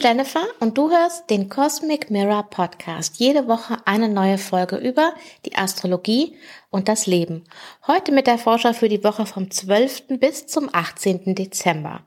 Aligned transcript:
bin 0.00 0.08
Jennifer 0.08 0.46
und 0.60 0.78
du 0.78 0.90
hörst 0.90 1.28
den 1.30 1.48
Cosmic 1.48 2.10
Mirror 2.10 2.44
Podcast. 2.44 3.18
Jede 3.18 3.48
Woche 3.48 3.76
eine 3.84 4.08
neue 4.08 4.38
Folge 4.38 4.76
über 4.76 5.14
die 5.44 5.54
Astrologie 5.56 6.36
und 6.70 6.88
das 6.88 7.06
Leben. 7.06 7.44
Heute 7.86 8.12
mit 8.12 8.26
der 8.26 8.38
Forscher 8.38 8.72
für 8.72 8.88
die 8.88 9.02
Woche 9.04 9.26
vom 9.26 9.50
12. 9.50 10.18
bis 10.18 10.46
zum 10.46 10.70
18. 10.72 11.34
Dezember. 11.34 12.02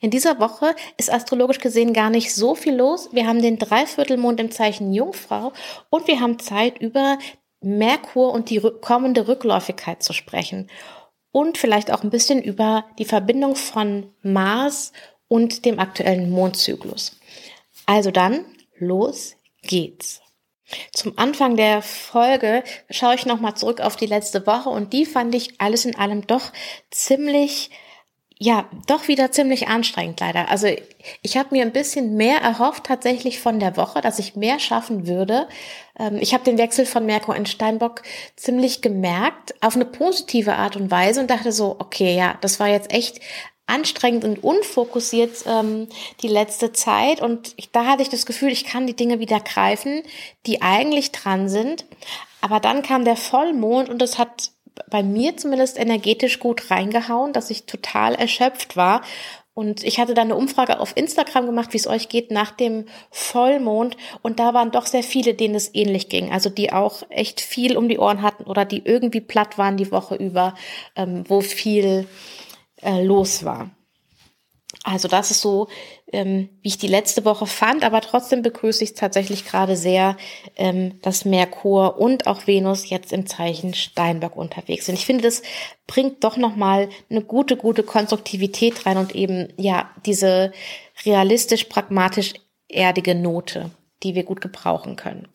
In 0.00 0.10
dieser 0.10 0.38
Woche 0.38 0.74
ist 0.96 1.12
astrologisch 1.12 1.58
gesehen 1.58 1.92
gar 1.92 2.10
nicht 2.10 2.34
so 2.34 2.54
viel 2.54 2.76
los. 2.76 3.08
Wir 3.12 3.26
haben 3.26 3.42
den 3.42 3.58
Dreiviertelmond 3.58 4.38
im 4.40 4.50
Zeichen 4.50 4.92
Jungfrau 4.92 5.52
und 5.90 6.06
wir 6.06 6.20
haben 6.20 6.38
Zeit 6.38 6.78
über 6.78 7.18
Merkur 7.60 8.32
und 8.32 8.50
die 8.50 8.60
kommende 8.80 9.26
Rückläufigkeit 9.26 10.02
zu 10.02 10.12
sprechen. 10.12 10.70
Und 11.32 11.58
vielleicht 11.58 11.92
auch 11.92 12.04
ein 12.04 12.10
bisschen 12.10 12.42
über 12.42 12.84
die 12.98 13.04
Verbindung 13.04 13.56
von 13.56 14.12
Mars 14.22 14.92
und 15.26 15.64
dem 15.64 15.80
aktuellen 15.80 16.30
Mondzyklus. 16.30 17.18
Also 17.86 18.10
dann, 18.10 18.44
los 18.78 19.36
geht's. 19.62 20.20
Zum 20.92 21.18
Anfang 21.18 21.56
der 21.56 21.82
Folge 21.82 22.64
schaue 22.90 23.14
ich 23.14 23.26
nochmal 23.26 23.54
zurück 23.54 23.80
auf 23.80 23.96
die 23.96 24.06
letzte 24.06 24.46
Woche 24.46 24.70
und 24.70 24.92
die 24.92 25.04
fand 25.04 25.34
ich 25.34 25.60
alles 25.60 25.84
in 25.84 25.94
allem 25.96 26.26
doch 26.26 26.52
ziemlich 26.90 27.70
ja, 28.38 28.68
doch 28.88 29.06
wieder 29.06 29.30
ziemlich 29.30 29.68
anstrengend 29.68 30.18
leider. 30.20 30.50
Also 30.50 30.66
ich 31.22 31.36
habe 31.36 31.50
mir 31.52 31.62
ein 31.62 31.72
bisschen 31.72 32.16
mehr 32.16 32.38
erhofft 32.38 32.84
tatsächlich 32.84 33.38
von 33.40 33.60
der 33.60 33.76
Woche, 33.76 34.00
dass 34.00 34.18
ich 34.18 34.34
mehr 34.34 34.58
schaffen 34.58 35.06
würde. 35.06 35.48
Ähm, 35.98 36.18
ich 36.20 36.34
habe 36.34 36.44
den 36.44 36.58
Wechsel 36.58 36.84
von 36.84 37.06
Merkur 37.06 37.36
in 37.36 37.46
Steinbock 37.46 38.02
ziemlich 38.34 38.82
gemerkt, 38.82 39.54
auf 39.60 39.76
eine 39.76 39.84
positive 39.84 40.56
Art 40.56 40.76
und 40.76 40.90
Weise 40.90 41.20
und 41.20 41.30
dachte 41.30 41.52
so, 41.52 41.76
okay, 41.78 42.16
ja, 42.16 42.36
das 42.40 42.58
war 42.58 42.68
jetzt 42.68 42.92
echt 42.92 43.20
anstrengend 43.66 44.24
und 44.24 44.42
unfokussiert 44.44 45.44
ähm, 45.46 45.88
die 46.20 46.28
letzte 46.28 46.72
Zeit 46.72 47.22
und 47.22 47.54
ich, 47.56 47.70
da 47.70 47.86
hatte 47.86 48.02
ich 48.02 48.10
das 48.10 48.26
Gefühl, 48.26 48.50
ich 48.50 48.64
kann 48.64 48.86
die 48.86 48.96
Dinge 48.96 49.20
wieder 49.20 49.40
greifen, 49.40 50.02
die 50.46 50.62
eigentlich 50.62 51.12
dran 51.12 51.48
sind. 51.48 51.86
Aber 52.40 52.60
dann 52.60 52.82
kam 52.82 53.04
der 53.06 53.16
Vollmond 53.16 53.88
und 53.88 54.02
das 54.02 54.18
hat 54.18 54.50
bei 54.90 55.02
mir 55.02 55.36
zumindest 55.36 55.78
energetisch 55.78 56.40
gut 56.40 56.70
reingehauen, 56.70 57.32
dass 57.32 57.50
ich 57.50 57.64
total 57.64 58.14
erschöpft 58.14 58.76
war. 58.76 59.02
Und 59.54 59.84
ich 59.84 60.00
hatte 60.00 60.14
dann 60.14 60.26
eine 60.26 60.34
Umfrage 60.34 60.80
auf 60.80 60.96
Instagram 60.96 61.46
gemacht, 61.46 61.72
wie 61.72 61.76
es 61.76 61.86
euch 61.86 62.08
geht 62.08 62.32
nach 62.32 62.50
dem 62.50 62.86
Vollmond. 63.12 63.96
Und 64.20 64.40
da 64.40 64.52
waren 64.52 64.72
doch 64.72 64.86
sehr 64.86 65.04
viele, 65.04 65.34
denen 65.34 65.54
es 65.54 65.72
ähnlich 65.74 66.08
ging. 66.08 66.32
Also 66.32 66.50
die 66.50 66.72
auch 66.72 67.04
echt 67.08 67.40
viel 67.40 67.76
um 67.76 67.88
die 67.88 67.98
Ohren 67.98 68.20
hatten 68.20 68.44
oder 68.44 68.64
die 68.64 68.82
irgendwie 68.84 69.20
platt 69.20 69.56
waren 69.56 69.76
die 69.76 69.92
Woche 69.92 70.16
über, 70.16 70.54
ähm, 70.96 71.22
wo 71.28 71.40
viel 71.40 72.08
äh, 72.84 73.02
los 73.02 73.44
war. 73.44 73.70
Also 74.82 75.08
das 75.08 75.30
ist 75.30 75.40
so, 75.40 75.68
ähm, 76.12 76.50
wie 76.60 76.68
ich 76.68 76.78
die 76.78 76.88
letzte 76.88 77.24
Woche 77.24 77.46
fand, 77.46 77.84
aber 77.84 78.00
trotzdem 78.00 78.42
begrüße 78.42 78.84
ich 78.84 78.94
tatsächlich 78.94 79.46
gerade 79.46 79.76
sehr, 79.76 80.16
ähm, 80.56 81.00
dass 81.00 81.24
Merkur 81.24 81.98
und 81.98 82.26
auch 82.26 82.46
Venus 82.46 82.90
jetzt 82.90 83.12
im 83.12 83.26
Zeichen 83.26 83.72
Steinbock 83.72 84.36
unterwegs 84.36 84.86
sind. 84.86 84.96
Ich 84.96 85.06
finde, 85.06 85.24
das 85.24 85.42
bringt 85.86 86.22
doch 86.24 86.36
nochmal 86.36 86.88
eine 87.08 87.22
gute, 87.22 87.56
gute 87.56 87.82
Konstruktivität 87.82 88.84
rein 88.84 88.98
und 88.98 89.14
eben 89.14 89.52
ja 89.56 89.90
diese 90.04 90.52
realistisch, 91.06 91.64
pragmatisch 91.64 92.34
erdige 92.68 93.14
Note, 93.14 93.70
die 94.02 94.14
wir 94.14 94.24
gut 94.24 94.40
gebrauchen 94.40 94.96
können. 94.96 95.28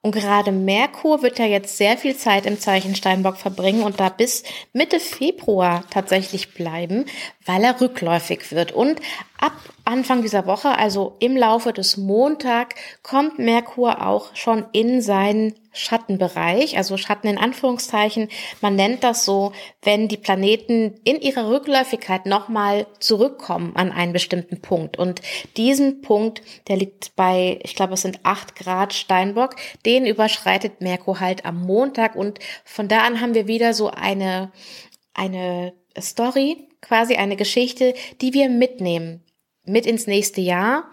Und 0.00 0.12
gerade 0.12 0.52
Merkur 0.52 1.22
wird 1.22 1.38
ja 1.38 1.46
jetzt 1.46 1.76
sehr 1.76 1.96
viel 1.96 2.16
Zeit 2.16 2.46
im 2.46 2.58
Zeichen 2.58 2.94
Steinbock 2.94 3.36
verbringen 3.36 3.82
und 3.82 4.00
da 4.00 4.08
bis 4.08 4.42
Mitte 4.72 5.00
Februar 5.00 5.84
tatsächlich 5.90 6.54
bleiben, 6.54 7.06
weil 7.44 7.64
er 7.64 7.80
rückläufig 7.80 8.52
wird. 8.52 8.72
Und 8.72 9.00
ab 9.42 9.52
Anfang 9.84 10.22
dieser 10.22 10.46
Woche, 10.46 10.78
also 10.78 11.16
im 11.18 11.36
Laufe 11.36 11.72
des 11.72 11.96
Montag, 11.96 12.76
kommt 13.02 13.40
Merkur 13.40 14.06
auch 14.06 14.34
schon 14.36 14.64
in 14.72 15.02
seinen 15.02 15.54
Schattenbereich, 15.72 16.76
also 16.76 16.96
Schatten 16.96 17.26
in 17.26 17.38
Anführungszeichen. 17.38 18.28
Man 18.60 18.76
nennt 18.76 19.02
das 19.02 19.24
so, 19.24 19.52
wenn 19.82 20.06
die 20.06 20.16
Planeten 20.16 21.00
in 21.02 21.20
ihrer 21.20 21.50
Rückläufigkeit 21.50 22.26
nochmal 22.26 22.86
zurückkommen 23.00 23.74
an 23.74 23.90
einen 23.90 24.12
bestimmten 24.12 24.60
Punkt. 24.60 24.96
Und 24.96 25.20
diesen 25.56 26.02
Punkt, 26.02 26.42
der 26.68 26.76
liegt 26.76 27.16
bei, 27.16 27.58
ich 27.64 27.74
glaube, 27.74 27.94
es 27.94 28.02
sind 28.02 28.20
acht 28.22 28.54
Grad 28.54 28.92
Steinbock, 28.92 29.56
den 29.84 30.06
überschreitet 30.06 30.80
Merkur 30.80 31.18
halt 31.18 31.44
am 31.44 31.60
Montag. 31.62 32.14
Und 32.14 32.38
von 32.64 32.86
da 32.86 33.00
an 33.00 33.20
haben 33.20 33.34
wir 33.34 33.48
wieder 33.48 33.74
so 33.74 33.90
eine, 33.90 34.52
eine 35.14 35.72
Story, 35.98 36.68
quasi 36.80 37.16
eine 37.16 37.36
Geschichte, 37.36 37.94
die 38.20 38.34
wir 38.34 38.48
mitnehmen, 38.48 39.24
mit 39.64 39.86
ins 39.86 40.06
nächste 40.06 40.40
Jahr 40.40 40.84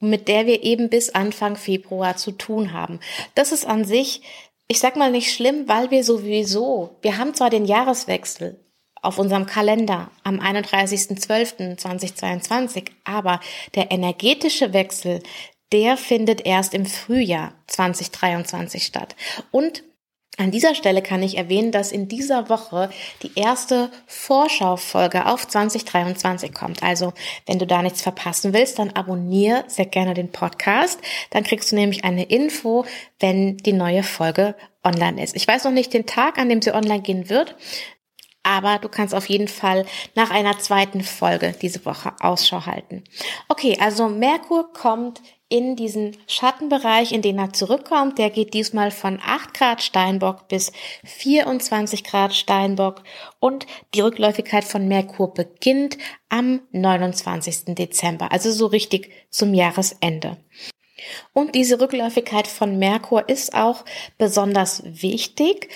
mit 0.00 0.26
der 0.28 0.46
wir 0.46 0.62
eben 0.62 0.88
bis 0.88 1.10
Anfang 1.10 1.56
Februar 1.56 2.16
zu 2.16 2.30
tun 2.32 2.72
haben. 2.72 3.00
Das 3.34 3.52
ist 3.52 3.66
an 3.66 3.84
sich, 3.84 4.22
ich 4.68 4.78
sag 4.80 4.96
mal 4.96 5.10
nicht 5.10 5.34
schlimm, 5.34 5.68
weil 5.68 5.90
wir 5.90 6.04
sowieso, 6.04 6.96
wir 7.02 7.18
haben 7.18 7.34
zwar 7.34 7.50
den 7.50 7.64
Jahreswechsel 7.64 8.60
auf 9.02 9.18
unserem 9.18 9.46
Kalender 9.46 10.12
am 10.22 10.38
31.12.2022, 10.40 12.90
aber 13.04 13.40
der 13.74 13.90
energetische 13.90 14.72
Wechsel, 14.72 15.20
der 15.72 15.96
findet 15.96 16.46
erst 16.46 16.74
im 16.74 16.86
Frühjahr 16.86 17.54
2023 17.66 18.86
statt. 18.86 19.16
Und 19.50 19.82
an 20.36 20.50
dieser 20.50 20.74
Stelle 20.74 21.00
kann 21.00 21.22
ich 21.22 21.36
erwähnen, 21.36 21.70
dass 21.70 21.92
in 21.92 22.08
dieser 22.08 22.48
Woche 22.48 22.90
die 23.22 23.30
erste 23.36 23.90
Vorschaufolge 24.06 25.26
auf 25.26 25.46
2023 25.46 26.52
kommt. 26.52 26.82
Also, 26.82 27.12
wenn 27.46 27.58
du 27.58 27.66
da 27.66 27.82
nichts 27.82 28.02
verpassen 28.02 28.52
willst, 28.52 28.78
dann 28.78 28.90
abonniere 28.90 29.64
sehr 29.68 29.86
gerne 29.86 30.14
den 30.14 30.32
Podcast. 30.32 31.00
Dann 31.30 31.44
kriegst 31.44 31.70
du 31.70 31.76
nämlich 31.76 32.04
eine 32.04 32.24
Info, 32.24 32.84
wenn 33.20 33.56
die 33.58 33.72
neue 33.72 34.02
Folge 34.02 34.56
online 34.82 35.22
ist. 35.22 35.36
Ich 35.36 35.46
weiß 35.46 35.64
noch 35.64 35.72
nicht 35.72 35.94
den 35.94 36.06
Tag, 36.06 36.38
an 36.38 36.48
dem 36.48 36.60
sie 36.60 36.74
online 36.74 37.02
gehen 37.02 37.30
wird. 37.30 37.56
Aber 38.44 38.78
du 38.78 38.88
kannst 38.88 39.14
auf 39.14 39.28
jeden 39.28 39.48
Fall 39.48 39.86
nach 40.14 40.30
einer 40.30 40.58
zweiten 40.58 41.02
Folge 41.02 41.54
diese 41.60 41.84
Woche 41.84 42.12
Ausschau 42.20 42.66
halten. 42.66 43.02
Okay, 43.48 43.76
also 43.80 44.08
Merkur 44.08 44.72
kommt 44.72 45.20
in 45.48 45.76
diesen 45.76 46.16
Schattenbereich, 46.26 47.12
in 47.12 47.22
den 47.22 47.38
er 47.38 47.52
zurückkommt. 47.52 48.18
Der 48.18 48.30
geht 48.30 48.54
diesmal 48.54 48.90
von 48.90 49.20
8 49.24 49.54
Grad 49.54 49.82
Steinbock 49.82 50.48
bis 50.48 50.72
24 51.04 52.04
Grad 52.04 52.34
Steinbock 52.34 53.02
und 53.40 53.66
die 53.94 54.00
Rückläufigkeit 54.00 54.64
von 54.64 54.88
Merkur 54.88 55.32
beginnt 55.32 55.96
am 56.28 56.60
29. 56.72 57.74
Dezember, 57.76 58.32
also 58.32 58.50
so 58.50 58.66
richtig 58.66 59.10
zum 59.30 59.54
Jahresende. 59.54 60.38
Und 61.32 61.54
diese 61.54 61.80
Rückläufigkeit 61.80 62.46
von 62.46 62.78
Merkur 62.78 63.28
ist 63.28 63.54
auch 63.54 63.84
besonders 64.18 64.82
wichtig, 64.84 65.68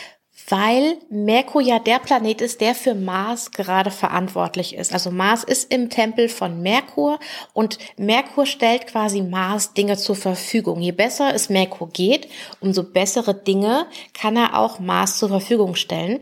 weil 0.48 0.98
Merkur 1.10 1.60
ja 1.60 1.78
der 1.78 1.98
Planet 1.98 2.40
ist, 2.40 2.60
der 2.60 2.74
für 2.74 2.94
Mars 2.94 3.50
gerade 3.50 3.90
verantwortlich 3.90 4.74
ist. 4.74 4.92
Also 4.92 5.10
Mars 5.10 5.44
ist 5.44 5.72
im 5.72 5.90
Tempel 5.90 6.28
von 6.28 6.62
Merkur 6.62 7.18
und 7.52 7.78
Merkur 7.96 8.46
stellt 8.46 8.86
quasi 8.86 9.22
Mars 9.22 9.74
Dinge 9.74 9.96
zur 9.96 10.16
Verfügung. 10.16 10.80
Je 10.80 10.92
besser 10.92 11.34
es 11.34 11.50
Merkur 11.50 11.90
geht, 11.90 12.28
umso 12.60 12.82
bessere 12.82 13.34
Dinge 13.34 13.86
kann 14.14 14.36
er 14.36 14.58
auch 14.58 14.78
Mars 14.78 15.18
zur 15.18 15.28
Verfügung 15.28 15.74
stellen. 15.74 16.20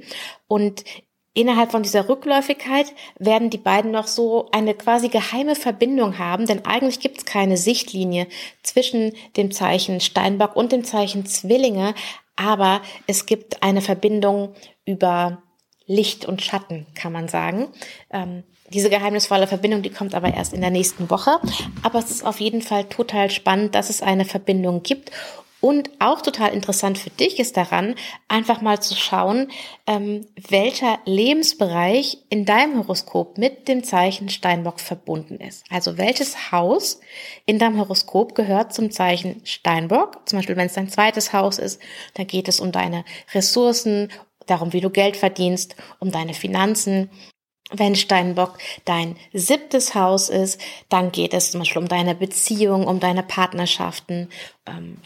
Und 0.49 0.85
Innerhalb 1.37 1.71
von 1.71 1.83
dieser 1.83 2.09
Rückläufigkeit 2.09 2.95
werden 3.19 3.51
die 3.51 3.59
beiden 3.59 3.91
noch 3.91 4.07
so 4.07 4.49
eine 4.53 4.73
quasi 4.73 5.11
geheime 5.11 5.55
Verbindung 5.55 6.19
haben, 6.19 6.47
denn 6.47 6.65
eigentlich 6.65 6.99
gibt 6.99 7.19
es 7.19 7.25
keine 7.27 7.59
Sichtlinie 7.59 8.27
zwischen 8.63 9.13
dem 9.37 9.53
Zeichen 9.53 10.01
Steinbock 10.01 10.57
und 10.57 10.73
dem 10.73 10.83
Zeichen 10.83 11.27
Zwillinge, 11.27 11.95
aber 12.37 12.83
es 13.07 13.27
gibt 13.27 13.63
eine 13.63 13.81
Verbindung 13.81 14.55
über 14.85 15.43
Licht 15.87 16.25
und 16.27 16.43
Schatten, 16.43 16.87
kann 16.95 17.13
man 17.13 17.29
sagen. 17.29 17.69
Ähm, 18.11 18.43
diese 18.71 18.91
geheimnisvolle 18.91 19.47
Verbindung, 19.47 19.83
die 19.83 19.91
kommt 19.91 20.15
aber 20.15 20.35
erst 20.35 20.53
in 20.53 20.61
der 20.61 20.71
nächsten 20.71 21.09
Woche. 21.11 21.39
Aber 21.83 21.99
es 21.99 22.11
ist 22.11 22.27
auf 22.27 22.41
jeden 22.41 22.63
Fall 22.63 22.85
total 22.85 23.31
spannend, 23.31 23.75
dass 23.75 23.91
es 23.91 24.03
eine 24.03 24.25
Verbindung 24.25 24.83
gibt. 24.83 25.13
Und 25.61 25.91
auch 26.01 26.21
total 26.21 26.53
interessant 26.53 26.99
für 26.99 27.11
dich 27.11 27.39
ist 27.39 27.57
daran, 27.57 27.95
einfach 28.29 28.61
mal 28.61 28.81
zu 28.81 28.95
schauen, 28.95 29.51
ähm, 29.87 30.27
welcher 30.49 30.99
Lebensbereich 31.07 32.19
in 32.29 32.45
deinem 32.45 32.77
Horoskop 32.79 33.39
mit 33.39 33.67
dem 33.67 33.83
Zeichen 33.83 34.29
Steinbock 34.29 34.81
verbunden 34.81 35.37
ist. 35.37 35.65
Also 35.71 35.97
welches 35.97 36.53
Haus 36.53 37.01
in 37.47 37.59
deinem 37.59 37.79
Horoskop 37.79 38.35
gehört 38.35 38.75
zum 38.75 38.91
Zeichen 38.91 39.41
Steinbock. 39.45 40.29
Zum 40.29 40.39
Beispiel, 40.39 40.57
wenn 40.57 40.67
es 40.67 40.75
dein 40.75 40.91
zweites 40.91 41.33
Haus 41.33 41.59
ist, 41.59 41.81
da 42.15 42.25
geht 42.25 42.49
es 42.49 42.61
um 42.61 42.71
deine 42.71 43.05
Ressourcen, 43.35 44.11
darum, 44.47 44.73
wie 44.73 44.81
du 44.81 44.91
Geld 44.91 45.17
verdienst, 45.17 45.75
um 45.99 46.13
deine 46.13 46.35
Finanzen, 46.35 47.11
wenn 47.73 47.97
Steinbock 47.97 48.59
dein 48.85 49.17
siebtes 49.33 49.95
Haus 49.95 50.29
ist, 50.29 50.61
dann 50.89 51.11
geht 51.11 51.35
es 51.35 51.51
zum 51.51 51.61
Beispiel 51.61 51.83
um 51.83 51.89
deine 51.89 52.15
Beziehung, 52.15 52.87
um 52.87 53.01
deine 53.01 53.25
Partnerschaften, 53.25 54.29
ähm, 54.67 54.99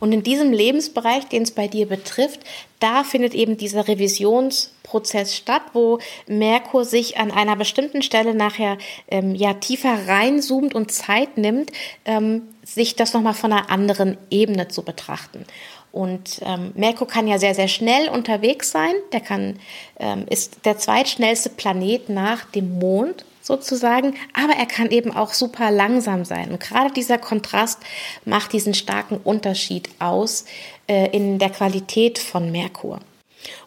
und 0.00 0.12
in 0.12 0.22
diesem 0.22 0.52
Lebensbereich, 0.52 1.26
den 1.26 1.42
es 1.42 1.50
bei 1.50 1.68
dir 1.68 1.86
betrifft, 1.86 2.40
da 2.80 3.04
findet 3.04 3.34
eben 3.34 3.56
dieser 3.56 3.88
Revisionsprozess 3.88 4.74
Prozess 4.84 5.34
statt, 5.34 5.62
wo 5.72 5.98
Merkur 6.28 6.84
sich 6.84 7.18
an 7.18 7.32
einer 7.32 7.56
bestimmten 7.56 8.00
Stelle 8.00 8.32
nachher 8.32 8.78
ähm, 9.08 9.34
ja 9.34 9.54
tiefer 9.54 10.06
reinzoomt 10.06 10.72
und 10.72 10.92
Zeit 10.92 11.36
nimmt, 11.36 11.72
ähm, 12.04 12.42
sich 12.62 12.94
das 12.94 13.12
nochmal 13.12 13.34
von 13.34 13.52
einer 13.52 13.70
anderen 13.70 14.16
Ebene 14.30 14.68
zu 14.68 14.84
betrachten. 14.84 15.46
Und 15.90 16.40
ähm, 16.44 16.72
Merkur 16.76 17.08
kann 17.08 17.26
ja 17.26 17.38
sehr, 17.38 17.54
sehr 17.54 17.68
schnell 17.68 18.08
unterwegs 18.08 18.70
sein. 18.70 18.94
Der 19.12 19.20
kann, 19.20 19.58
ähm, 19.98 20.26
ist 20.28 20.64
der 20.64 20.78
zweitschnellste 20.78 21.50
Planet 21.50 22.08
nach 22.08 22.44
dem 22.44 22.78
Mond 22.78 23.24
sozusagen, 23.44 24.14
aber 24.32 24.54
er 24.54 24.66
kann 24.66 24.90
eben 24.90 25.14
auch 25.14 25.34
super 25.34 25.70
langsam 25.70 26.24
sein. 26.24 26.50
Und 26.50 26.60
gerade 26.60 26.92
dieser 26.92 27.18
Kontrast 27.18 27.78
macht 28.24 28.52
diesen 28.54 28.72
starken 28.72 29.18
Unterschied 29.18 29.90
aus 29.98 30.46
äh, 30.88 31.14
in 31.14 31.38
der 31.38 31.50
Qualität 31.50 32.18
von 32.18 32.50
Merkur. 32.50 33.00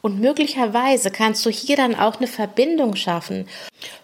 Und 0.01 0.19
möglicherweise 0.19 1.11
kannst 1.11 1.45
du 1.45 1.51
hier 1.51 1.77
dann 1.77 1.93
auch 1.93 2.17
eine 2.17 2.27
Verbindung 2.27 2.95
schaffen 2.95 3.47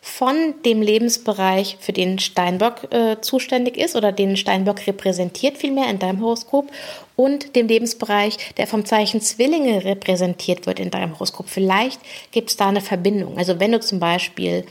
von 0.01 0.53
dem 0.65 0.81
Lebensbereich, 0.81 1.77
für 1.79 1.93
den 1.93 2.19
Steinbock 2.19 2.91
äh, 2.91 3.19
zuständig 3.21 3.77
ist 3.77 3.95
oder 3.95 4.11
den 4.11 4.37
Steinbock 4.37 4.85
repräsentiert 4.85 5.57
vielmehr 5.57 5.89
in 5.89 5.99
deinem 5.99 6.21
Horoskop 6.21 6.71
und 7.15 7.55
dem 7.55 7.67
Lebensbereich, 7.67 8.37
der 8.57 8.67
vom 8.67 8.85
Zeichen 8.85 9.21
Zwillinge 9.21 9.83
repräsentiert 9.83 10.65
wird 10.65 10.79
in 10.79 10.91
deinem 10.91 11.13
Horoskop. 11.13 11.47
Vielleicht 11.47 11.99
gibt 12.31 12.49
es 12.49 12.57
da 12.57 12.67
eine 12.67 12.81
Verbindung. 12.81 13.37
Also 13.37 13.59
wenn 13.59 13.71
du 13.71 13.79
zum 13.79 13.99
Beispiel 13.99 14.65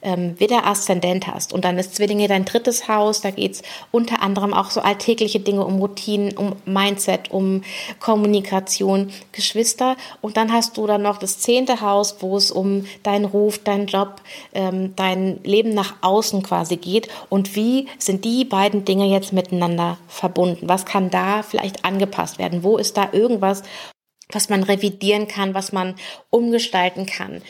ähm, 0.00 0.38
wieder 0.38 0.64
Aszendent 0.66 1.26
hast 1.26 1.52
und 1.52 1.64
dann 1.64 1.78
ist 1.78 1.96
Zwillinge 1.96 2.28
dein 2.28 2.44
drittes 2.44 2.86
Haus, 2.88 3.20
da 3.20 3.30
geht 3.30 3.52
es 3.52 3.62
unter 3.90 4.22
anderem 4.22 4.54
auch 4.54 4.70
so 4.70 4.80
alltägliche 4.80 5.40
Dinge 5.40 5.64
um 5.64 5.80
Routinen, 5.80 6.36
um 6.36 6.54
Mindset, 6.64 7.30
um 7.30 7.62
Kommunikation, 7.98 9.10
Geschwister 9.32 9.96
und 10.20 10.36
dann 10.36 10.52
hast 10.52 10.76
du 10.76 10.86
dann 10.86 11.02
noch 11.02 11.18
das 11.18 11.40
zehnte 11.40 11.80
Haus, 11.80 12.16
wo 12.20 12.36
es 12.36 12.52
um 12.52 12.86
deinen 13.02 13.24
Ruf, 13.24 13.58
deinen 13.58 13.86
Job, 13.86 14.20
ähm, 14.58 14.96
dein 14.96 15.40
Leben 15.44 15.72
nach 15.72 16.02
außen 16.02 16.42
quasi 16.42 16.76
geht 16.76 17.08
und 17.30 17.54
wie 17.54 17.86
sind 17.96 18.24
die 18.24 18.44
beiden 18.44 18.84
Dinge 18.84 19.06
jetzt 19.06 19.32
miteinander 19.32 19.98
verbunden? 20.08 20.68
Was 20.68 20.84
kann 20.84 21.10
da 21.10 21.44
vielleicht 21.44 21.84
angepasst 21.84 22.40
werden? 22.40 22.64
Wo 22.64 22.76
ist 22.76 22.96
da 22.96 23.08
irgendwas, 23.12 23.62
was 24.30 24.48
man 24.48 24.64
revidieren 24.64 25.28
kann, 25.28 25.54
was 25.54 25.70
man 25.70 25.94
umgestalten 26.30 27.06
kann? 27.06 27.40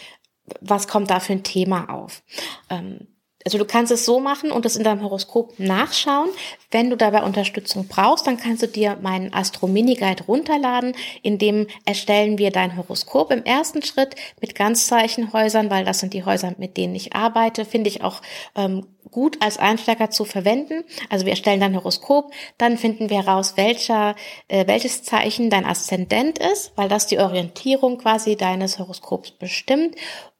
Was 0.60 0.86
kommt 0.86 1.08
da 1.08 1.18
für 1.18 1.32
ein 1.32 1.44
Thema 1.44 1.88
auf? 1.88 2.22
Ähm, 2.68 3.08
also 3.44 3.56
du 3.56 3.64
kannst 3.64 3.92
es 3.92 4.04
so 4.04 4.18
machen 4.18 4.50
und 4.50 4.66
es 4.66 4.76
in 4.76 4.84
deinem 4.84 5.02
Horoskop 5.02 5.58
nachschauen. 5.58 6.28
Wenn 6.70 6.90
du 6.90 6.96
dabei 6.96 7.22
Unterstützung 7.22 7.86
brauchst, 7.86 8.26
dann 8.26 8.36
kannst 8.36 8.62
du 8.62 8.66
dir 8.66 8.98
meinen 9.00 9.32
Astro 9.32 9.68
Mini 9.68 9.94
Guide 9.94 10.24
runterladen. 10.24 10.94
In 11.22 11.38
dem 11.38 11.66
erstellen 11.84 12.36
wir 12.36 12.50
dein 12.50 12.76
Horoskop 12.76 13.30
im 13.30 13.44
ersten 13.44 13.82
Schritt 13.82 14.16
mit 14.40 14.54
Ganzzeichenhäusern, 14.54 15.70
weil 15.70 15.84
das 15.84 16.00
sind 16.00 16.14
die 16.14 16.24
Häuser, 16.24 16.54
mit 16.58 16.76
denen 16.76 16.94
ich 16.94 17.14
arbeite. 17.14 17.64
Finde 17.64 17.88
ich 17.88 18.02
auch 18.02 18.20
ähm, 18.56 18.86
gut 19.10 19.40
als 19.40 19.56
Einsteiger 19.56 20.10
zu 20.10 20.24
verwenden. 20.24 20.84
Also 21.08 21.24
wir 21.24 21.30
erstellen 21.30 21.60
dein 21.60 21.76
Horoskop, 21.76 22.32
dann 22.58 22.76
finden 22.76 23.08
wir 23.08 23.20
raus, 23.20 23.54
welcher, 23.56 24.16
äh, 24.48 24.66
welches 24.66 25.04
Zeichen 25.04 25.48
dein 25.48 25.64
Aszendent 25.64 26.38
ist, 26.38 26.72
weil 26.76 26.88
das 26.88 27.06
die 27.06 27.18
Orientierung 27.18 27.98
quasi 27.98 28.36
deines 28.36 28.78
Horoskops 28.78 29.30
bestimmt. 29.30 29.94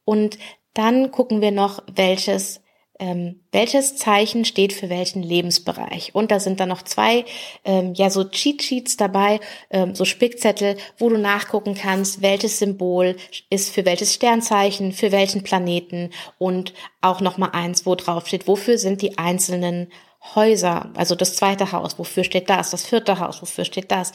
Und 0.05 0.37
dann 0.73 1.11
gucken 1.11 1.41
wir 1.41 1.51
noch, 1.51 1.81
welches 1.87 2.61
ähm, 2.99 3.39
welches 3.51 3.95
Zeichen 3.95 4.45
steht 4.45 4.73
für 4.73 4.89
welchen 4.89 5.23
Lebensbereich. 5.23 6.13
Und 6.13 6.31
da 6.31 6.39
sind 6.39 6.59
dann 6.59 6.69
noch 6.69 6.81
zwei, 6.81 7.25
ähm, 7.63 7.93
ja, 7.95 8.09
so 8.09 8.25
Cheat 8.25 8.61
Sheets 8.61 8.97
dabei, 8.97 9.39
ähm, 9.69 9.95
so 9.95 10.05
Spickzettel, 10.05 10.77
wo 10.97 11.09
du 11.09 11.17
nachgucken 11.17 11.75
kannst, 11.75 12.21
welches 12.21 12.59
Symbol 12.59 13.15
ist 13.49 13.73
für 13.73 13.85
welches 13.85 14.13
Sternzeichen, 14.13 14.91
für 14.91 15.11
welchen 15.11 15.43
Planeten 15.43 16.11
und 16.37 16.73
auch 17.01 17.21
nochmal 17.21 17.51
eins, 17.53 17.85
wo 17.85 17.95
drauf 17.95 18.27
steht, 18.27 18.47
wofür 18.47 18.77
sind 18.77 19.01
die 19.01 19.17
einzelnen 19.17 19.87
Häuser, 20.35 20.91
also 20.95 21.15
das 21.15 21.37
zweite 21.37 21.71
Haus, 21.71 21.97
wofür 21.97 22.25
steht 22.25 22.49
das, 22.49 22.71
das 22.71 22.85
vierte 22.85 23.19
Haus, 23.19 23.41
wofür 23.41 23.63
steht 23.63 23.89
das. 23.89 24.11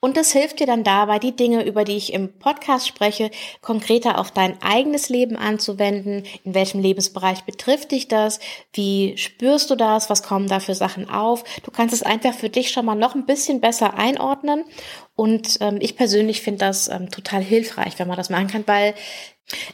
Und 0.00 0.16
das 0.16 0.32
hilft 0.32 0.58
dir 0.58 0.66
dann 0.66 0.84
dabei, 0.84 1.18
die 1.18 1.36
Dinge, 1.36 1.64
über 1.64 1.84
die 1.84 1.96
ich 1.96 2.14
im 2.14 2.32
Podcast 2.38 2.88
spreche, 2.88 3.30
konkreter 3.60 4.18
auf 4.18 4.30
dein 4.30 4.60
eigenes 4.62 5.10
Leben 5.10 5.36
anzuwenden. 5.36 6.24
In 6.44 6.54
welchem 6.54 6.80
Lebensbereich 6.80 7.44
betrifft 7.44 7.92
dich 7.92 8.08
das? 8.08 8.40
Wie 8.72 9.18
spürst 9.18 9.70
du 9.70 9.76
das? 9.76 10.08
Was 10.08 10.22
kommen 10.22 10.48
da 10.48 10.60
für 10.60 10.74
Sachen 10.74 11.10
auf? 11.10 11.44
Du 11.62 11.70
kannst 11.70 11.94
es 11.94 12.02
einfach 12.02 12.32
für 12.32 12.48
dich 12.48 12.70
schon 12.70 12.86
mal 12.86 12.94
noch 12.94 13.14
ein 13.14 13.26
bisschen 13.26 13.60
besser 13.60 13.98
einordnen. 13.98 14.64
Und 15.14 15.58
ähm, 15.60 15.76
ich 15.80 15.94
persönlich 15.94 16.40
finde 16.40 16.60
das 16.60 16.88
ähm, 16.88 17.10
total 17.10 17.42
hilfreich, 17.42 17.98
wenn 17.98 18.08
man 18.08 18.16
das 18.16 18.30
machen 18.30 18.48
kann, 18.48 18.64
weil 18.66 18.94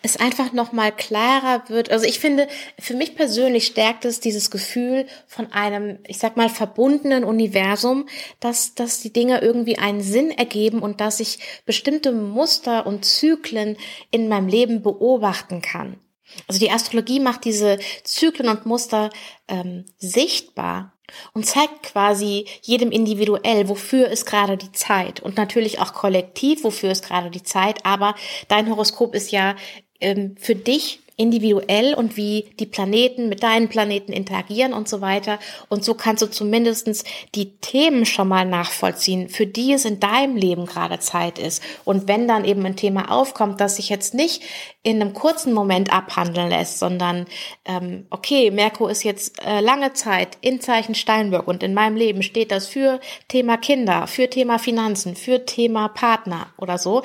es 0.02 0.17
einfach 0.17 0.52
noch 0.52 0.72
mal 0.72 0.90
klarer 0.93 1.69
wird. 1.69 1.90
Also 1.90 2.05
ich 2.05 2.19
finde, 2.19 2.49
für 2.78 2.94
mich 2.94 3.14
persönlich 3.14 3.67
stärkt 3.67 4.05
es 4.05 4.20
dieses 4.20 4.50
Gefühl 4.50 5.06
von 5.26 5.52
einem, 5.52 5.99
ich 6.06 6.19
sag 6.19 6.37
mal, 6.37 6.49
verbundenen 6.49 7.25
Universum, 7.25 8.08
dass, 8.40 8.75
dass 8.75 9.00
die 9.00 9.12
Dinge 9.12 9.40
irgendwie 9.40 9.78
einen 9.78 10.02
Sinn 10.02 10.31
ergeben 10.31 10.81
und 10.81 11.00
dass 11.00 11.20
ich 11.20 11.38
bestimmte 11.67 12.12
Muster 12.12 12.87
und 12.87 13.05
Zyklen 13.05 13.76
in 14.11 14.28
meinem 14.28 14.49
Leben 14.49 14.82
beobachten 14.82 15.62
kann. 15.62 15.99
Also 16.46 16.61
die 16.61 16.70
Astrologie 16.70 17.20
macht 17.20 17.44
diese 17.44 17.78
Zyklen 18.05 18.49
und 18.49 18.66
Muster 18.66 19.11
ähm, 19.49 19.84
sichtbar 19.99 20.93
und 21.33 21.47
zeigt 21.47 21.83
quasi 21.83 22.47
jedem 22.62 22.91
individuell, 22.91 23.69
wofür 23.69 24.09
ist 24.09 24.27
gerade 24.27 24.57
die 24.57 24.73
Zeit 24.73 25.21
und 25.21 25.37
natürlich 25.37 25.81
auch 25.81 25.93
kollektiv, 25.93 26.65
wofür 26.65 26.91
ist 26.91 27.07
gerade 27.07 27.31
die 27.31 27.43
Zeit. 27.43 27.85
Aber 27.85 28.15
dein 28.49 28.69
Horoskop 28.69 29.15
ist 29.15 29.31
ja 29.33 29.57
ähm, 30.01 30.37
für 30.39 30.55
dich 30.55 31.01
individuell 31.20 31.93
und 31.93 32.17
wie 32.17 32.46
die 32.58 32.64
Planeten 32.64 33.28
mit 33.28 33.43
deinen 33.43 33.69
Planeten 33.69 34.11
interagieren 34.11 34.72
und 34.72 34.88
so 34.88 35.02
weiter. 35.02 35.38
Und 35.69 35.84
so 35.84 35.93
kannst 35.93 36.22
du 36.22 36.31
zumindestens 36.31 37.05
die 37.34 37.58
Themen 37.58 38.06
schon 38.06 38.26
mal 38.26 38.46
nachvollziehen, 38.46 39.28
für 39.28 39.46
die 39.46 39.75
es 39.75 39.84
in 39.84 40.00
deinem 40.00 40.37
Leben 40.37 40.64
gerade 40.64 40.99
Zeit 40.99 41.38
ist. 41.38 41.62
Und 41.84 42.08
wenn 42.08 42.26
dann 42.26 42.46
eben 42.46 42.64
ein 42.64 42.76
Thema 42.76 43.11
aufkommt, 43.11 43.61
das 43.61 43.76
sich 43.76 43.90
jetzt 43.90 44.14
nicht 44.14 44.42
in 44.83 45.02
einem 45.02 45.12
kurzen 45.12 45.52
Moment 45.52 45.92
abhandeln 45.92 46.49
lässt, 46.49 46.78
sondern 46.78 47.26
ähm, 47.66 48.06
okay, 48.09 48.50
Merkur 48.50 48.90
ist 48.90 49.04
jetzt 49.04 49.45
äh, 49.45 49.61
lange 49.61 49.92
Zeit 49.92 50.38
in 50.40 50.62
Zeichen 50.62 50.95
Steinbock 50.95 51.47
und 51.47 51.62
in 51.62 51.75
meinem 51.75 51.97
Leben 51.97 52.23
steht 52.23 52.50
das 52.50 52.66
für 52.66 52.99
Thema 53.28 53.59
Kinder, 53.59 54.06
für 54.06 54.30
Thema 54.30 54.59
Finanzen, 54.59 55.16
für 55.16 55.45
Thema 55.45 55.88
Partner 55.88 56.47
oder 56.56 56.78
so, 56.78 57.02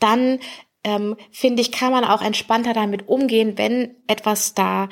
dann 0.00 0.40
ähm, 0.84 1.16
finde 1.30 1.62
ich, 1.62 1.72
kann 1.72 1.92
man 1.92 2.04
auch 2.04 2.22
entspannter 2.22 2.72
damit 2.72 3.08
umgehen, 3.08 3.56
wenn 3.56 3.94
etwas 4.06 4.54
da 4.54 4.88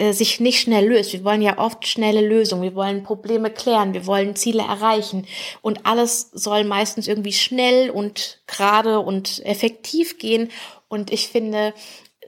äh, 0.00 0.12
sich 0.12 0.40
nicht 0.40 0.60
schnell 0.60 0.88
löst. 0.88 1.12
Wir 1.12 1.24
wollen 1.24 1.42
ja 1.42 1.58
oft 1.58 1.86
schnelle 1.86 2.26
Lösungen. 2.26 2.62
Wir 2.62 2.74
wollen 2.74 3.02
Probleme 3.02 3.50
klären. 3.50 3.92
Wir 3.92 4.06
wollen 4.06 4.34
Ziele 4.34 4.62
erreichen. 4.62 5.26
Und 5.60 5.84
alles 5.84 6.30
soll 6.32 6.64
meistens 6.64 7.06
irgendwie 7.06 7.34
schnell 7.34 7.90
und 7.90 8.42
gerade 8.46 9.00
und 9.00 9.44
effektiv 9.44 10.18
gehen. 10.18 10.50
Und 10.88 11.12
ich 11.12 11.28
finde, 11.28 11.74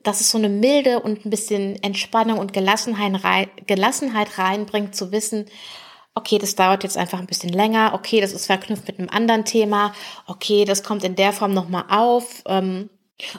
dass 0.03 0.21
es 0.21 0.31
so 0.31 0.39
eine 0.39 0.51
Milde 0.51 1.01
und 1.01 1.25
ein 1.25 1.31
bisschen 1.31 1.83
Entspannung 1.83 2.39
und 2.39 2.53
Gelassenheit, 2.53 3.25
rein, 3.25 3.51
Gelassenheit 3.67 4.39
reinbringt, 4.39 4.95
zu 4.95 5.11
wissen, 5.11 5.47
okay, 6.15 6.39
das 6.39 6.55
dauert 6.55 6.83
jetzt 6.83 6.99
einfach 6.99 7.21
ein 7.21 7.27
bisschen 7.27 7.51
länger, 7.51 7.93
okay, 7.95 8.21
das 8.21 8.33
ist 8.33 8.47
verknüpft 8.47 8.87
mit 8.87 8.99
einem 8.99 9.09
anderen 9.09 9.45
Thema, 9.45 9.95
okay, 10.27 10.65
das 10.67 10.83
kommt 10.83 11.05
in 11.05 11.15
der 11.15 11.33
Form 11.33 11.55
nochmal 11.55 11.85
auf. 11.89 12.43
Ähm, 12.47 12.91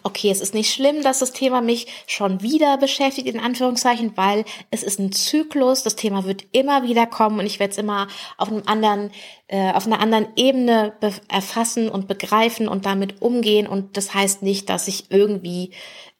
Okay, 0.03 0.29
es 0.29 0.39
ist 0.39 0.53
nicht 0.53 0.73
schlimm, 0.73 1.01
dass 1.01 1.19
das 1.19 1.33
Thema 1.33 1.61
mich 1.61 1.87
schon 2.07 2.41
wieder 2.41 2.77
beschäftigt, 2.77 3.27
in 3.27 3.39
Anführungszeichen, 3.39 4.13
weil 4.15 4.45
es 4.71 4.81
ist 4.81 4.99
ein 4.99 5.11
Zyklus. 5.11 5.83
Das 5.83 5.95
Thema 5.95 6.23
wird 6.25 6.45
immer 6.51 6.83
wieder 6.83 7.05
kommen 7.05 7.39
und 7.39 7.45
ich 7.45 7.59
werde 7.59 7.71
es 7.71 7.77
immer 7.77 8.07
auf 8.37 8.49
einem 8.49 8.63
anderen, 8.65 9.11
äh, 9.47 9.73
auf 9.73 9.85
einer 9.85 9.99
anderen 9.99 10.27
Ebene 10.35 10.93
erfassen 11.27 11.89
und 11.89 12.07
begreifen 12.07 12.67
und 12.67 12.85
damit 12.85 13.21
umgehen. 13.21 13.67
Und 13.67 13.97
das 13.97 14.13
heißt 14.13 14.41
nicht, 14.41 14.69
dass 14.69 14.87
ich 14.87 15.11
irgendwie 15.11 15.71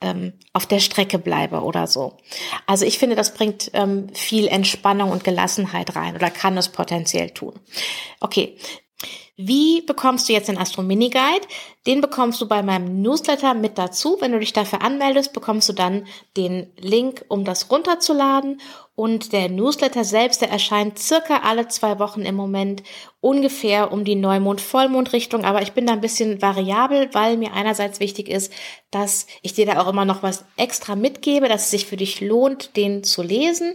ähm, 0.01 0.33
auf 0.51 0.65
der 0.65 0.79
Strecke 0.79 1.17
bleibe 1.17 1.61
oder 1.61 1.87
so. 1.87 2.17
Also 2.67 2.85
ich 2.85 2.99
finde, 2.99 3.15
das 3.15 3.33
bringt 3.33 3.71
ähm, 3.73 4.09
viel 4.13 4.47
Entspannung 4.47 5.11
und 5.11 5.23
Gelassenheit 5.23 5.95
rein 5.95 6.15
oder 6.15 6.29
kann 6.29 6.57
es 6.57 6.69
potenziell 6.69 7.29
tun. 7.29 7.53
Okay, 8.19 8.57
wie 9.35 9.81
bekommst 9.81 10.29
du 10.29 10.33
jetzt 10.33 10.47
den 10.47 10.59
Astro 10.59 10.83
Mini 10.83 11.09
Guide? 11.09 11.47
Den 11.87 12.01
bekommst 12.01 12.39
du 12.39 12.47
bei 12.47 12.61
meinem 12.61 13.01
Newsletter 13.01 13.55
mit 13.55 13.79
dazu. 13.79 14.17
Wenn 14.19 14.31
du 14.31 14.39
dich 14.39 14.53
dafür 14.53 14.83
anmeldest, 14.83 15.33
bekommst 15.33 15.67
du 15.69 15.73
dann 15.73 16.05
den 16.37 16.71
Link, 16.77 17.25
um 17.29 17.43
das 17.43 17.71
runterzuladen. 17.71 18.61
Und 18.93 19.33
der 19.33 19.49
Newsletter 19.49 20.03
selbst, 20.03 20.41
der 20.41 20.51
erscheint 20.51 20.99
circa 20.99 21.37
alle 21.37 21.67
zwei 21.67 21.97
Wochen 21.97 22.21
im 22.21 22.35
Moment 22.35 22.83
ungefähr 23.21 23.91
um 23.91 24.03
die 24.03 24.15
Neumond-Vollmond-Richtung. 24.15 25.45
Aber 25.45 25.63
ich 25.63 25.71
bin 25.71 25.87
da 25.87 25.93
ein 25.93 26.01
bisschen 26.01 26.39
variabel, 26.39 27.09
weil 27.13 27.37
mir 27.37 27.53
einerseits 27.53 27.99
wichtig 27.99 28.29
ist, 28.29 28.53
dass 28.91 29.25
ich 29.41 29.53
dir 29.53 29.65
da 29.65 29.81
auch 29.81 29.87
immer 29.87 30.05
noch 30.05 30.21
was 30.21 30.45
extra 30.57 30.95
mitgebe, 30.95 31.49
dass 31.49 31.63
es 31.63 31.71
sich 31.71 31.87
für 31.87 31.97
dich 31.97 32.21
lohnt, 32.21 32.77
den 32.77 33.03
zu 33.03 33.23
lesen. 33.23 33.73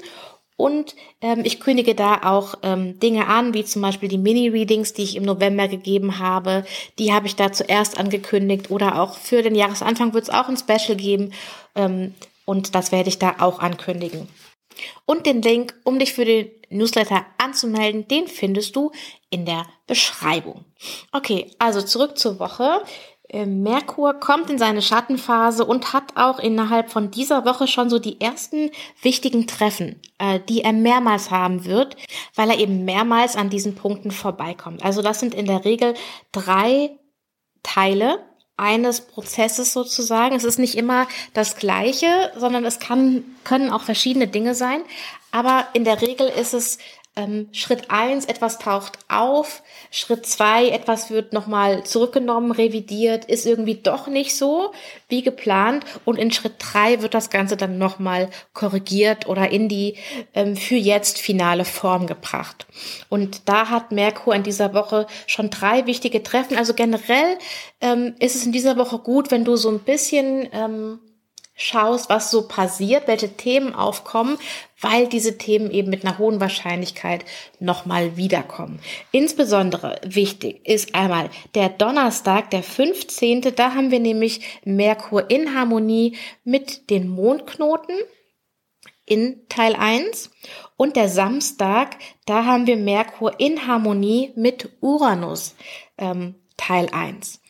Und 0.58 0.96
ähm, 1.20 1.42
ich 1.44 1.60
kündige 1.60 1.94
da 1.94 2.20
auch 2.24 2.56
ähm, 2.64 2.98
Dinge 2.98 3.28
an, 3.28 3.54
wie 3.54 3.64
zum 3.64 3.80
Beispiel 3.80 4.08
die 4.08 4.18
Mini-Readings, 4.18 4.92
die 4.92 5.04
ich 5.04 5.14
im 5.14 5.22
November 5.22 5.68
gegeben 5.68 6.18
habe. 6.18 6.64
Die 6.98 7.12
habe 7.12 7.28
ich 7.28 7.36
da 7.36 7.52
zuerst 7.52 7.96
angekündigt. 7.96 8.68
Oder 8.68 9.00
auch 9.00 9.16
für 9.16 9.42
den 9.42 9.54
Jahresanfang 9.54 10.14
wird 10.14 10.24
es 10.24 10.30
auch 10.30 10.48
ein 10.48 10.56
Special 10.56 10.96
geben. 10.96 11.32
Ähm, 11.76 12.12
und 12.44 12.74
das 12.74 12.90
werde 12.90 13.08
ich 13.08 13.20
da 13.20 13.36
auch 13.38 13.60
ankündigen. 13.60 14.28
Und 15.06 15.26
den 15.26 15.42
Link, 15.42 15.74
um 15.84 16.00
dich 16.00 16.12
für 16.12 16.24
den 16.24 16.50
Newsletter 16.70 17.24
anzumelden, 17.38 18.08
den 18.08 18.26
findest 18.26 18.74
du 18.74 18.90
in 19.30 19.46
der 19.46 19.64
Beschreibung. 19.86 20.64
Okay, 21.12 21.52
also 21.60 21.82
zurück 21.82 22.18
zur 22.18 22.40
Woche. 22.40 22.82
Äh, 23.28 23.44
Merkur 23.44 24.14
kommt 24.14 24.48
in 24.48 24.58
seine 24.58 24.80
Schattenphase 24.80 25.64
und 25.64 25.92
hat 25.92 26.16
auch 26.16 26.38
innerhalb 26.38 26.90
von 26.90 27.10
dieser 27.10 27.44
Woche 27.44 27.66
schon 27.66 27.90
so 27.90 27.98
die 27.98 28.20
ersten 28.20 28.70
wichtigen 29.02 29.46
Treffen, 29.46 30.00
äh, 30.18 30.40
die 30.48 30.62
er 30.62 30.72
mehrmals 30.72 31.30
haben 31.30 31.66
wird, 31.66 31.96
weil 32.34 32.50
er 32.50 32.58
eben 32.58 32.84
mehrmals 32.84 33.36
an 33.36 33.50
diesen 33.50 33.74
Punkten 33.74 34.10
vorbeikommt. 34.10 34.82
Also 34.82 35.02
das 35.02 35.20
sind 35.20 35.34
in 35.34 35.46
der 35.46 35.64
Regel 35.64 35.94
drei 36.32 36.90
Teile 37.62 38.24
eines 38.56 39.02
Prozesses 39.02 39.72
sozusagen. 39.72 40.34
Es 40.34 40.44
ist 40.44 40.58
nicht 40.58 40.74
immer 40.74 41.06
das 41.32 41.56
Gleiche, 41.56 42.32
sondern 42.36 42.64
es 42.64 42.80
kann, 42.80 43.24
können 43.44 43.70
auch 43.70 43.82
verschiedene 43.82 44.26
Dinge 44.26 44.54
sein. 44.54 44.82
Aber 45.30 45.66
in 45.74 45.84
der 45.84 46.00
Regel 46.00 46.26
ist 46.28 46.54
es 46.54 46.78
ähm, 47.18 47.48
Schritt 47.50 47.90
eins 47.90 48.26
etwas 48.26 48.58
taucht 48.58 48.98
auf, 49.08 49.62
Schritt 49.90 50.24
zwei 50.24 50.68
etwas 50.68 51.10
wird 51.10 51.32
nochmal 51.32 51.82
zurückgenommen, 51.82 52.52
revidiert, 52.52 53.24
ist 53.24 53.44
irgendwie 53.44 53.74
doch 53.74 54.06
nicht 54.06 54.36
so 54.36 54.72
wie 55.08 55.22
geplant 55.22 55.84
und 56.04 56.16
in 56.16 56.30
Schritt 56.30 56.54
drei 56.58 57.02
wird 57.02 57.14
das 57.14 57.28
Ganze 57.28 57.56
dann 57.56 57.76
nochmal 57.76 58.30
korrigiert 58.54 59.26
oder 59.26 59.50
in 59.50 59.68
die 59.68 59.96
ähm, 60.32 60.56
für 60.56 60.76
jetzt 60.76 61.18
finale 61.18 61.64
Form 61.64 62.06
gebracht. 62.06 62.66
Und 63.08 63.48
da 63.48 63.68
hat 63.68 63.90
Merkur 63.90 64.34
in 64.34 64.44
dieser 64.44 64.72
Woche 64.72 65.06
schon 65.26 65.50
drei 65.50 65.86
wichtige 65.86 66.22
Treffen. 66.22 66.56
Also 66.56 66.72
generell 66.72 67.38
ähm, 67.80 68.14
ist 68.20 68.36
es 68.36 68.46
in 68.46 68.52
dieser 68.52 68.76
Woche 68.76 68.98
gut, 69.00 69.32
wenn 69.32 69.44
du 69.44 69.56
so 69.56 69.70
ein 69.70 69.80
bisschen 69.80 70.48
ähm, 70.52 71.00
schaust, 71.58 72.08
was 72.08 72.30
so 72.30 72.48
passiert, 72.48 73.06
welche 73.08 73.36
Themen 73.36 73.74
aufkommen, 73.74 74.38
weil 74.80 75.08
diese 75.08 75.36
Themen 75.36 75.70
eben 75.70 75.90
mit 75.90 76.04
einer 76.04 76.18
hohen 76.18 76.40
Wahrscheinlichkeit 76.40 77.24
nochmal 77.58 78.16
wiederkommen. 78.16 78.78
Insbesondere 79.10 80.00
wichtig 80.04 80.66
ist 80.66 80.94
einmal 80.94 81.28
der 81.54 81.68
Donnerstag, 81.68 82.50
der 82.50 82.62
15. 82.62 83.54
Da 83.56 83.74
haben 83.74 83.90
wir 83.90 84.00
nämlich 84.00 84.40
Merkur 84.64 85.30
in 85.30 85.54
Harmonie 85.54 86.16
mit 86.44 86.88
den 86.90 87.08
Mondknoten 87.08 87.96
in 89.04 89.40
Teil 89.48 89.74
1 89.74 90.30
und 90.76 90.94
der 90.94 91.08
Samstag, 91.08 91.96
da 92.26 92.44
haben 92.44 92.66
wir 92.66 92.76
Merkur 92.76 93.40
in 93.40 93.66
Harmonie 93.66 94.32
mit 94.36 94.70
Uranus. 94.80 95.56
Ähm, 95.96 96.36
Teil 96.58 96.88
1. 96.92 97.40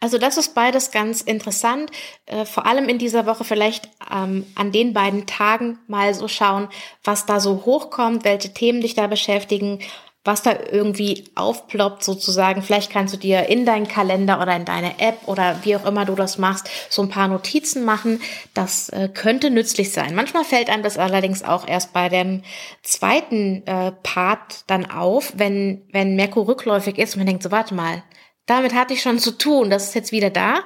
Also 0.00 0.18
das 0.18 0.36
ist 0.36 0.54
beides 0.54 0.90
ganz 0.90 1.22
interessant. 1.22 1.90
Äh, 2.26 2.44
vor 2.44 2.66
allem 2.66 2.90
in 2.90 2.98
dieser 2.98 3.24
Woche 3.24 3.44
vielleicht 3.44 3.88
ähm, 4.12 4.44
an 4.54 4.72
den 4.72 4.92
beiden 4.92 5.26
Tagen 5.26 5.78
mal 5.86 6.12
so 6.12 6.28
schauen, 6.28 6.68
was 7.02 7.24
da 7.24 7.40
so 7.40 7.64
hochkommt, 7.64 8.24
welche 8.24 8.52
Themen 8.52 8.82
dich 8.82 8.94
da 8.94 9.06
beschäftigen, 9.06 9.78
was 10.26 10.42
da 10.42 10.56
irgendwie 10.70 11.24
aufploppt 11.36 12.02
sozusagen. 12.02 12.60
Vielleicht 12.60 12.90
kannst 12.90 13.14
du 13.14 13.18
dir 13.18 13.48
in 13.48 13.64
deinen 13.64 13.86
Kalender 13.86 14.42
oder 14.42 14.56
in 14.56 14.64
deine 14.64 14.98
App 14.98 15.18
oder 15.26 15.60
wie 15.62 15.76
auch 15.76 15.86
immer 15.86 16.04
du 16.04 16.16
das 16.16 16.36
machst, 16.36 16.68
so 16.90 17.02
ein 17.02 17.08
paar 17.08 17.28
Notizen 17.28 17.84
machen. 17.84 18.20
Das 18.52 18.88
äh, 18.88 19.08
könnte 19.12 19.50
nützlich 19.50 19.92
sein. 19.92 20.14
Manchmal 20.14 20.44
fällt 20.44 20.68
einem 20.68 20.82
das 20.82 20.98
allerdings 20.98 21.44
auch 21.44 21.66
erst 21.68 21.92
bei 21.92 22.08
dem 22.08 22.42
zweiten 22.82 23.64
äh, 23.66 23.92
Part 24.02 24.64
dann 24.66 24.90
auf, 24.90 25.32
wenn, 25.36 25.82
wenn 25.92 26.16
Merkur 26.16 26.48
rückläufig 26.48 26.98
ist 26.98 27.14
und 27.14 27.20
man 27.20 27.26
denkt 27.28 27.44
so, 27.44 27.52
warte 27.52 27.74
mal, 27.74 28.02
damit 28.46 28.74
hatte 28.74 28.94
ich 28.94 29.02
schon 29.02 29.18
zu 29.18 29.32
tun, 29.32 29.70
das 29.70 29.88
ist 29.88 29.94
jetzt 29.94 30.12
wieder 30.12 30.30
da. 30.30 30.60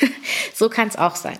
so 0.54 0.68
kann 0.68 0.88
es 0.88 0.96
auch 0.96 1.16
sein. 1.16 1.38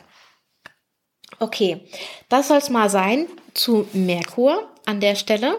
Okay, 1.41 1.81
das 2.29 2.49
soll 2.49 2.59
es 2.59 2.71
mal 2.71 2.91
sein 2.91 3.27
zu 3.55 3.89
Merkur 3.93 4.69
an 4.87 5.01
der 5.01 5.15
Stelle. 5.15 5.59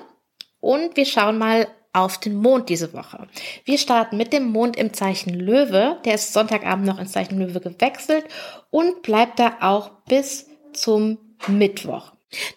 Und 0.59 0.97
wir 0.97 1.05
schauen 1.05 1.37
mal 1.37 1.67
auf 1.93 2.17
den 2.17 2.35
Mond 2.35 2.69
diese 2.69 2.93
Woche. 2.93 3.27
Wir 3.63 3.77
starten 3.77 4.17
mit 4.17 4.33
dem 4.33 4.51
Mond 4.51 4.75
im 4.75 4.93
Zeichen 4.93 5.33
Löwe. 5.33 5.99
Der 6.03 6.15
ist 6.15 6.33
Sonntagabend 6.33 6.85
noch 6.85 6.99
ins 6.99 7.13
Zeichen 7.13 7.39
Löwe 7.39 7.61
gewechselt 7.61 8.25
und 8.69 9.01
bleibt 9.01 9.39
da 9.39 9.57
auch 9.61 9.91
bis 10.07 10.47
zum 10.73 11.17
Mittwoch. 11.47 12.11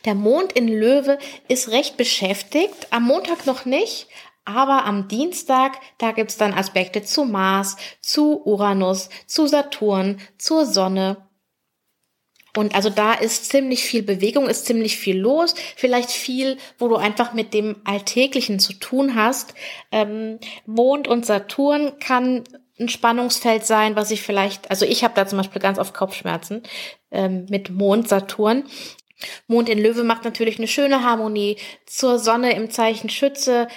Der 0.05 0.15
Mond 0.15 0.53
in 0.53 0.67
Löwe 0.67 1.19
ist 1.47 1.69
recht 1.69 1.97
beschäftigt, 1.97 2.89
am 2.91 3.05
Montag 3.05 3.47
noch 3.47 3.65
nicht, 3.65 4.09
aber 4.49 4.87
am 4.87 5.09
Dienstag, 5.09 5.79
da 5.99 6.13
gibt's 6.13 6.39
dann 6.39 6.55
Aspekte 6.55 7.03
zu 7.03 7.25
Mars, 7.25 7.77
zu 8.01 8.43
Uranus, 8.45 9.11
zu 9.27 9.47
Saturn, 9.47 10.21
zur 10.39 10.65
Sonne. 10.65 11.29
Und 12.57 12.75
also 12.75 12.89
da 12.89 13.13
ist 13.13 13.51
ziemlich 13.51 13.85
viel 13.85 14.03
Bewegung, 14.03 14.49
ist 14.49 14.65
ziemlich 14.65 14.97
viel 14.97 15.19
los, 15.19 15.55
vielleicht 15.77 16.11
viel, 16.11 16.57
wo 16.79 16.89
du 16.89 16.97
einfach 16.97 17.35
mit 17.35 17.53
dem 17.53 17.77
Alltäglichen 17.85 18.59
zu 18.59 18.73
tun 18.73 19.15
hast. 19.15 19.53
Ähm, 19.93 20.39
Mond 20.65 21.09
und 21.09 21.27
Saturn 21.27 21.99
kann 21.99 22.45
ein 22.81 22.89
Spannungsfeld 22.89 23.67
sein, 23.67 23.97
was 23.97 24.11
ich 24.11 24.23
vielleicht, 24.23 24.71
also 24.71 24.87
ich 24.87 25.05
habe 25.05 25.15
da 25.15 25.27
zum 25.27 25.39
Beispiel 25.39 25.61
ganz 25.61 25.79
oft 25.79 25.93
Kopfschmerzen 25.93 26.63
ähm, 27.11 27.47
mit 27.51 27.69
Mond, 27.71 28.09
Saturn. 28.09 28.65
Mond 29.47 29.69
in 29.69 29.79
Löwe 29.79 30.05
macht 30.05 30.25
natürlich 30.25 30.59
eine 30.59 30.69
schöne 30.69 31.03
Harmonie 31.03 31.57
zur 31.87 32.19
Sonne 32.19 32.55
im 32.55 32.71
Zeichen 32.71 33.11
Schütze, 33.11 33.69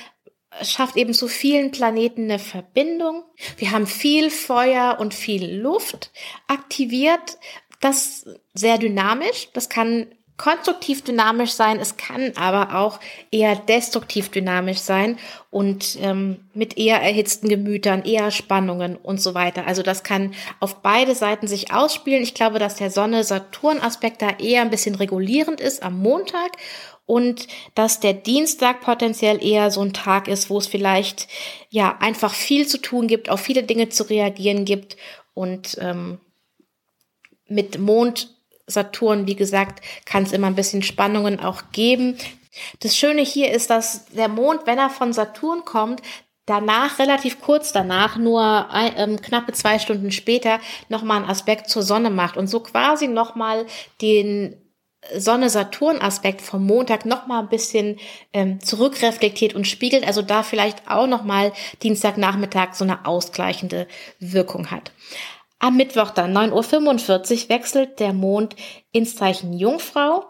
schafft 0.62 0.98
eben 0.98 1.13
zu 1.13 1.27
vielen 1.27 1.72
Planeten 1.72 2.25
eine 2.25 2.39
Verbindung. 2.39 3.24
Wir 3.58 3.72
haben 3.72 3.88
viel 3.88 4.29
Feuer 4.29 4.98
und 5.00 5.13
viel 5.13 5.60
Luft 5.62 6.12
aktiviert. 6.48 7.38
Das 7.79 8.25
sehr 8.53 8.77
dynamisch. 8.77 9.50
Das 9.53 9.70
kann 9.70 10.08
konstruktiv 10.41 11.03
dynamisch 11.03 11.51
sein, 11.51 11.79
es 11.79 11.98
kann 11.98 12.34
aber 12.36 12.75
auch 12.75 13.00
eher 13.29 13.55
destruktiv 13.55 14.29
dynamisch 14.29 14.79
sein 14.79 15.20
und 15.51 16.00
ähm, 16.01 16.39
mit 16.55 16.79
eher 16.79 17.00
erhitzten 17.00 17.48
Gemütern, 17.48 18.01
eher 18.03 18.31
Spannungen 18.31 18.96
und 18.96 19.22
so 19.22 19.36
weiter. 19.36 19.67
Also 19.67 19.84
das 19.84 20.01
kann 20.03 20.34
auf 20.60 20.81
beide 20.81 21.13
Seiten 21.13 21.46
sich 21.46 21.72
ausspielen. 21.72 22.24
Ich 22.24 22.34
glaube, 22.34 22.58
dass 22.58 22.75
der 22.75 22.89
Sonne-Saturn-Aspekt 22.89 24.24
da 24.24 24.31
eher 24.39 24.63
ein 24.63 24.72
bisschen 24.72 24.96
regulierend 24.96 25.62
ist 25.62 25.84
am 25.84 26.00
Montag 26.00 26.53
und 27.12 27.48
dass 27.75 28.00
der 28.00 28.13
Dienstag 28.13 28.80
potenziell 28.80 29.44
eher 29.44 29.70
so 29.70 29.82
ein 29.82 29.91
Tag 29.91 30.30
ist, 30.30 30.50
wo 30.50 30.58
es 30.60 30.68
vielleicht 30.68 31.27
ja 31.70 31.98
einfach 32.00 32.34
viel 32.34 32.65
zu 32.65 32.77
tun 32.77 33.08
gibt, 33.08 33.30
auf 33.30 33.41
viele 33.41 33.63
Dinge 33.63 33.89
zu 33.89 34.03
reagieren 34.03 34.63
gibt 34.63 34.96
und 35.34 35.77
ähm, 35.82 36.22
mit 37.50 37.80
Mond 37.80 38.34
Saturn, 38.65 39.27
wie 39.27 39.36
gesagt, 39.36 39.84
kann 40.06 40.24
es 40.24 40.32
immer 40.32 40.48
ein 40.48 40.56
bisschen 40.56 40.84
Spannungen 40.84 41.41
auch 41.41 41.63
geben. 41.74 42.15
Das 42.80 42.96
Schöne 42.96 43.24
hier 43.24 43.51
ist, 43.51 43.70
dass 43.70 44.06
der 44.06 44.30
Mond, 44.30 44.62
wenn 44.65 44.77
er 44.77 44.89
von 44.89 45.12
Saturn 45.12 45.65
kommt, 45.65 46.01
danach, 46.46 46.98
relativ 46.98 47.41
kurz 47.41 47.74
danach, 47.74 48.15
nur 48.15 48.70
ähm, 48.74 49.22
knappe 49.22 49.51
zwei 49.51 49.80
Stunden 49.80 50.13
später, 50.13 50.62
nochmal 50.88 51.18
einen 51.18 51.30
Aspekt 51.30 51.70
zur 51.70 51.84
Sonne 51.84 52.10
macht 52.10 52.38
und 52.38 52.48
so 52.48 52.62
quasi 52.62 53.10
nochmal 53.10 53.65
den 54.01 54.61
Sonne-Saturn-Aspekt 55.17 56.41
vom 56.41 56.65
Montag 56.65 57.05
noch 57.05 57.27
mal 57.27 57.39
ein 57.39 57.50
bisschen 57.50 57.98
ähm, 58.34 58.60
zurückreflektiert 58.62 59.55
und 59.55 59.67
spiegelt, 59.67 60.05
also 60.05 60.22
da 60.22 60.43
vielleicht 60.43 60.89
auch 60.89 61.08
noch 61.08 61.24
mal 61.24 61.51
Dienstagnachmittag 61.81 62.74
so 62.74 62.84
eine 62.84 63.05
ausgleichende 63.05 63.88
Wirkung 64.20 64.70
hat. 64.70 64.91
Am 65.60 65.77
Mittwoch 65.77 66.12
dann 66.12 66.36
9.45 66.36 67.43
Uhr 67.43 67.50
wechselt 67.50 68.00
der 68.00 68.13
Mond 68.13 68.55
ins 68.91 69.15
Zeichen 69.15 69.53
Jungfrau. 69.53 70.25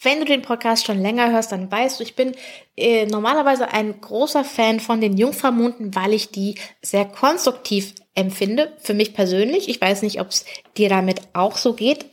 Wenn 0.00 0.18
du 0.20 0.24
den 0.24 0.42
Podcast 0.42 0.86
schon 0.86 1.00
länger 1.00 1.30
hörst, 1.30 1.52
dann 1.52 1.70
weißt 1.70 2.00
du, 2.00 2.04
ich 2.04 2.16
bin 2.16 2.34
äh, 2.76 3.06
normalerweise 3.06 3.70
ein 3.70 4.00
großer 4.00 4.44
Fan 4.44 4.80
von 4.80 5.00
den 5.00 5.16
Jungfraumonden, 5.16 5.94
weil 5.94 6.14
ich 6.14 6.30
die 6.30 6.54
sehr 6.80 7.04
konstruktiv 7.04 7.94
empfinde, 8.14 8.72
für 8.78 8.94
mich 8.94 9.14
persönlich. 9.14 9.68
Ich 9.68 9.80
weiß 9.80 10.02
nicht, 10.02 10.20
ob 10.20 10.28
es 10.28 10.46
dir 10.76 10.88
damit 10.88 11.20
auch 11.34 11.58
so 11.58 11.74
geht. 11.74 12.06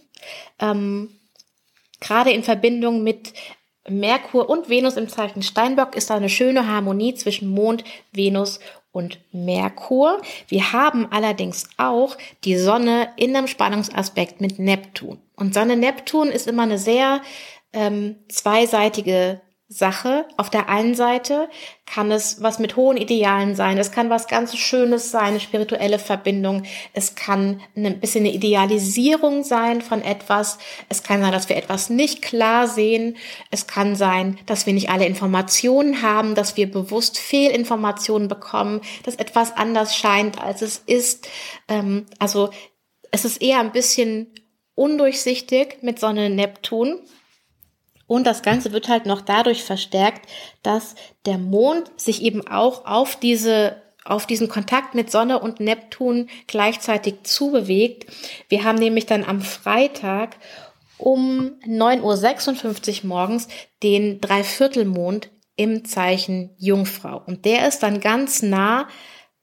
Ähm, 0.60 1.19
Gerade 2.00 2.32
in 2.32 2.44
Verbindung 2.44 3.03
mit 3.03 3.34
Merkur 3.88 4.50
und 4.50 4.70
Venus 4.70 4.98
im 4.98 5.10
Zeichen 5.10 5.41
Steinbock 5.41 5.96
ist 5.96 6.10
da 6.10 6.15
eine 6.15 6.29
schöne 6.29 6.68
Harmonie 6.68 7.15
zwischen 7.15 7.50
Mond, 7.50 7.84
Venus 8.12 8.60
und 8.91 9.20
Merkur. 9.32 10.22
Wir 10.48 10.74
haben 10.74 11.08
allerdings 11.12 11.70
auch 11.77 12.18
die 12.44 12.58
Sonne 12.58 13.10
in 13.15 13.36
einem 13.36 13.48
Spannungsaspekt 13.48 14.41
mit 14.41 14.60
Neptun. 14.60 15.20
Und 15.36 15.53
Sonne 15.53 15.75
Neptun 15.75 16.29
ist 16.29 16.48
immer 16.48 16.63
eine 16.63 16.77
sehr 16.77 17.22
ähm, 17.74 18.18
zweiseitige 18.29 19.41
Sache. 19.72 20.26
Auf 20.36 20.50
der 20.50 20.68
einen 20.68 20.96
Seite 20.96 21.48
kann 21.86 22.12
es 22.12 22.42
was 22.42 22.58
mit 22.58 22.76
hohen 22.76 22.98
Idealen 22.98 23.56
sein. 23.56 23.78
Es 23.78 23.92
kann 23.92 24.10
was 24.10 24.28
ganz 24.28 24.58
Schönes 24.58 25.12
sein, 25.12 25.26
eine 25.26 25.40
spirituelle 25.40 26.00
Verbindung. 26.00 26.64
Es 26.94 27.14
kann 27.14 27.62
ein 27.76 28.00
bisschen 28.00 28.26
eine 28.26 28.34
Idealisierung 28.34 29.44
sein 29.44 29.84
von 29.84 30.02
etwas. 30.02 30.58
Es 30.90 31.04
kann 31.04 31.22
sein, 31.22 31.32
dass 31.32 31.50
wir 31.50 31.56
etwas 31.56 31.92
nicht 31.92 32.24
klar 32.24 32.68
sehen. 32.68 33.16
Es 33.52 33.68
kann 33.68 33.96
sein, 33.96 34.40
dass 34.48 34.66
wir 34.66 34.74
nicht 34.74 34.90
alle 34.90 35.06
Informationen 35.06 36.02
haben, 36.02 36.34
dass 36.34 36.58
wir 36.58 36.70
bewusst 36.70 37.20
Fehlinformationen 37.20 38.28
bekommen, 38.28 38.82
dass 39.04 39.16
etwas 39.16 39.56
anders 39.56 39.96
scheint, 39.96 40.42
als 40.42 40.64
es 40.64 40.82
ist. 40.88 41.28
Ähm, 41.68 42.08
also 42.18 42.50
es 43.12 43.24
ist 43.24 43.40
eher 43.40 43.60
ein 43.60 43.72
bisschen 43.72 44.34
undurchsichtig 44.74 45.78
mit 45.82 46.00
Sonne 46.00 46.32
Neptun. 46.32 47.02
Und 48.10 48.25
das 48.25 48.42
Ganze 48.42 48.74
wird 48.74 48.89
halt 48.89 49.06
noch 49.06 49.22
dadurch 49.22 49.63
verstärkt, 49.63 50.28
dass 50.63 50.96
der 51.28 51.38
Mond 51.38 51.92
sich 51.96 52.24
eben 52.24 52.46
auch 52.48 52.88
auf 52.88 53.16
diese 53.16 53.84
auf 54.04 54.25
diesen 54.25 54.50
Kontakt 54.50 54.96
mit 54.96 55.12
Sonne 55.12 55.38
und 55.38 55.60
Neptun 55.60 56.28
gleichzeitig 56.48 57.22
zubewegt. 57.22 58.08
Wir 58.48 58.63
haben 58.63 58.80
nämlich 58.80 59.06
dann 59.06 59.24
am 59.24 59.42
Freitag 59.42 60.38
um 60.98 61.51
9.56 61.68 63.04
Uhr 63.04 63.10
morgens 63.10 63.48
den 63.84 64.20
Dreiviertelmond 64.20 65.30
im 65.56 65.86
Zeichen 65.86 66.56
Jungfrau. 66.58 67.22
Und 67.28 67.46
der 67.46 67.68
ist 67.68 67.84
dann 67.84 68.00
ganz 68.00 68.42
nah, 68.42 68.88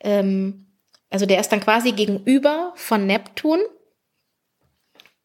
ähm, 0.00 0.66
also 1.08 1.24
der 1.24 1.38
ist 1.38 1.52
dann 1.52 1.60
quasi 1.60 1.92
gegenüber 1.92 2.72
von 2.74 3.06
Neptun 3.06 3.60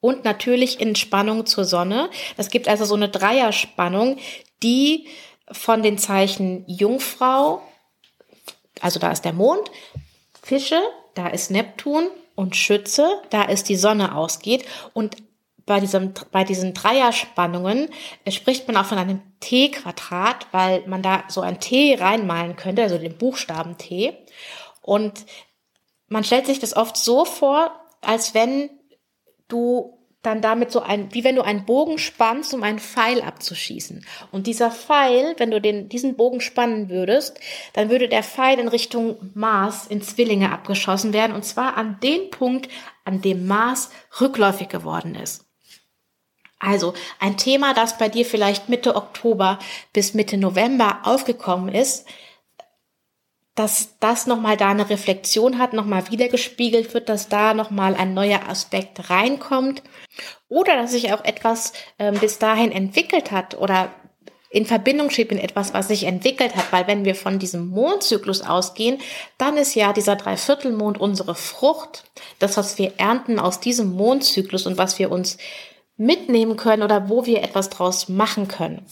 und 0.02 0.26
natürlich 0.26 0.82
in 0.82 0.96
Spannung 0.96 1.46
zur 1.46 1.64
Sonne. 1.64 2.10
Es 2.36 2.50
gibt 2.50 2.68
also 2.68 2.84
so 2.86 2.96
eine 2.96 3.10
Dreierspannung, 3.10 4.18
die 4.62 5.08
von 5.52 5.84
den 5.84 5.98
Zeichen 5.98 6.66
Jungfrau, 6.68 7.62
also 8.82 9.00
da 9.00 9.12
ist 9.12 9.24
der 9.24 9.34
Mond, 9.34 9.72
Fische, 10.42 10.82
da 11.14 11.28
ist 11.28 11.52
Neptun 11.52 12.10
und 12.36 12.56
Schütze, 12.56 13.22
da 13.30 13.44
ist 13.44 13.70
die 13.70 13.76
Sonne 13.76 14.16
ausgeht 14.16 14.66
und 14.94 15.18
bei, 15.66 15.80
diesem, 15.80 16.14
bei 16.32 16.44
diesen 16.44 16.74
Dreierspannungen 16.74 17.90
spricht 18.28 18.68
man 18.68 18.78
auch 18.78 18.86
von 18.86 18.98
einem 18.98 19.22
T-Quadrat, 19.40 20.48
weil 20.52 20.86
man 20.88 21.04
da 21.04 21.24
so 21.28 21.42
ein 21.42 21.60
T 21.60 21.96
reinmalen 22.00 22.56
könnte, 22.56 22.82
also 22.82 22.98
den 22.98 23.18
Buchstaben 23.18 23.78
T. 23.78 24.18
Und 24.82 25.26
man 26.08 26.24
stellt 26.24 26.48
sich 26.48 26.60
das 26.60 26.76
oft 26.76 26.98
so 26.98 27.26
vor, 27.26 27.72
als 28.02 28.34
wenn 28.34 28.70
du 29.52 29.98
dann 30.22 30.42
damit 30.42 30.72
so 30.72 30.82
ein, 30.82 31.14
wie 31.14 31.24
wenn 31.24 31.36
du 31.36 31.42
einen 31.42 31.66
Bogen 31.66 31.98
spannst, 31.98 32.54
um 32.54 32.62
einen 32.62 32.80
Pfeil 32.80 33.22
abzuschießen. 33.22 34.06
Und 34.32 34.46
dieser 34.46 34.70
Pfeil, 34.70 35.34
wenn 35.38 35.50
du 35.50 35.60
den, 35.60 35.90
diesen 35.90 36.16
Bogen 36.16 36.42
spannen 36.42 36.90
würdest, 36.90 37.40
dann 37.74 37.90
würde 37.90 38.08
der 38.08 38.22
Pfeil 38.22 38.60
in 38.60 38.68
Richtung 38.68 39.32
Mars 39.34 39.88
in 39.88 40.02
Zwillinge 40.02 40.52
abgeschossen 40.52 41.14
werden. 41.14 41.36
Und 41.36 41.44
zwar 41.44 41.76
an 41.76 42.00
den 42.04 42.30
Punkt, 42.30 42.70
an 43.04 43.22
dem 43.22 43.48
Mars 43.48 43.90
rückläufig 44.20 44.70
geworden 44.70 45.16
ist. 45.16 45.46
Also 46.60 46.94
ein 47.20 47.38
Thema, 47.38 47.74
das 47.74 47.98
bei 47.98 48.08
dir 48.08 48.24
vielleicht 48.24 48.70
Mitte 48.70 48.96
Oktober 48.96 49.58
bis 49.94 50.14
Mitte 50.14 50.38
November 50.38 51.00
aufgekommen 51.04 51.74
ist, 51.74 52.06
dass 53.56 53.98
das 54.00 54.28
nochmal 54.28 54.56
da 54.56 54.70
eine 54.70 54.90
Reflexion 54.90 55.58
hat, 55.58 55.74
nochmal 55.74 56.10
wiedergespiegelt 56.10 56.94
wird, 56.94 57.10
dass 57.10 57.28
da 57.28 57.54
nochmal 57.54 57.96
ein 57.96 58.14
neuer 58.14 58.48
Aspekt 58.48 59.10
reinkommt. 59.10 59.84
Oder 60.48 60.78
dass 60.78 60.92
sich 60.92 61.14
auch 61.14 61.24
etwas 61.24 61.74
äh, 61.98 62.12
bis 62.12 62.40
dahin 62.40 62.72
entwickelt 62.72 63.32
hat 63.32 63.58
oder 63.58 63.92
in 64.54 64.66
Verbindung 64.66 65.10
steht 65.10 65.32
mit 65.32 65.42
etwas, 65.42 65.74
was 65.74 65.88
sich 65.88 66.04
entwickelt 66.04 66.58
hat, 66.58 66.74
weil 66.74 66.86
wenn 66.86 67.06
wir 67.06 67.16
von 67.16 67.40
diesem 67.40 67.70
Mondzyklus 67.70 68.42
ausgehen, 68.42 69.00
dann 69.38 69.56
ist 69.56 69.76
ja 69.76 69.94
dieser 69.94 70.18
Dreiviertelmond 70.18 71.00
unsere 71.00 71.36
Frucht, 71.36 72.04
das, 72.40 72.58
was 72.58 72.78
wir 72.78 72.94
ernten 72.98 73.40
aus 73.40 73.62
diesem 73.62 73.94
Mondzyklus 73.94 74.66
und 74.66 74.78
was 74.78 75.00
wir 75.00 75.10
uns 75.10 75.38
mitnehmen 75.96 76.58
können 76.58 76.84
oder 76.84 77.08
wo 77.08 77.26
wir 77.26 77.44
etwas 77.44 77.70
draus 77.70 78.10
machen 78.10 78.50
können. 78.50 78.86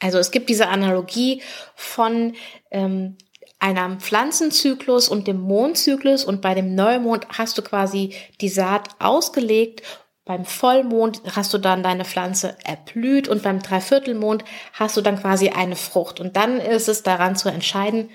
Also 0.00 0.18
es 0.18 0.30
gibt 0.30 0.48
diese 0.48 0.68
Analogie 0.68 1.42
von 1.74 2.34
ähm, 2.70 3.16
einem 3.58 4.00
Pflanzenzyklus 4.00 5.08
und 5.08 5.26
dem 5.26 5.40
Mondzyklus 5.40 6.24
und 6.24 6.42
bei 6.42 6.54
dem 6.54 6.74
Neumond 6.74 7.26
hast 7.30 7.56
du 7.58 7.62
quasi 7.62 8.14
die 8.40 8.48
Saat 8.48 8.88
ausgelegt. 8.98 9.82
Beim 10.24 10.44
Vollmond 10.44 11.22
hast 11.34 11.54
du 11.54 11.58
dann 11.58 11.82
deine 11.82 12.04
Pflanze 12.04 12.56
erblüht 12.64 13.28
und 13.28 13.42
beim 13.42 13.60
Dreiviertelmond 13.60 14.44
hast 14.72 14.96
du 14.96 15.00
dann 15.00 15.20
quasi 15.20 15.50
eine 15.50 15.76
Frucht. 15.76 16.20
Und 16.20 16.36
dann 16.36 16.58
ist 16.58 16.88
es 16.88 17.02
daran 17.02 17.36
zu 17.36 17.48
entscheiden, 17.48 18.10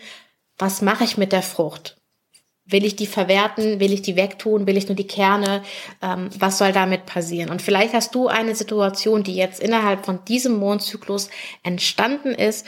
was 0.58 0.82
mache 0.82 1.06
ich 1.06 1.17
mit 1.17 1.32
der 1.32 1.41
Frucht? 1.41 2.01
Will 2.71 2.86
ich 2.86 2.95
die 2.95 3.07
verwerten? 3.07 3.79
Will 3.79 3.93
ich 3.93 4.01
die 4.01 4.15
wegtun? 4.15 4.65
Will 4.65 4.77
ich 4.77 4.88
nur 4.88 4.95
die 4.95 5.07
Kerne? 5.07 5.62
Ähm, 6.01 6.29
was 6.38 6.57
soll 6.57 6.71
damit 6.71 7.05
passieren? 7.05 7.49
Und 7.49 7.62
vielleicht 7.62 7.93
hast 7.93 8.15
du 8.15 8.27
eine 8.27 8.55
Situation, 8.55 9.23
die 9.23 9.36
jetzt 9.36 9.62
innerhalb 9.62 10.05
von 10.05 10.23
diesem 10.25 10.57
Mondzyklus 10.57 11.29
entstanden 11.63 12.34
ist 12.34 12.65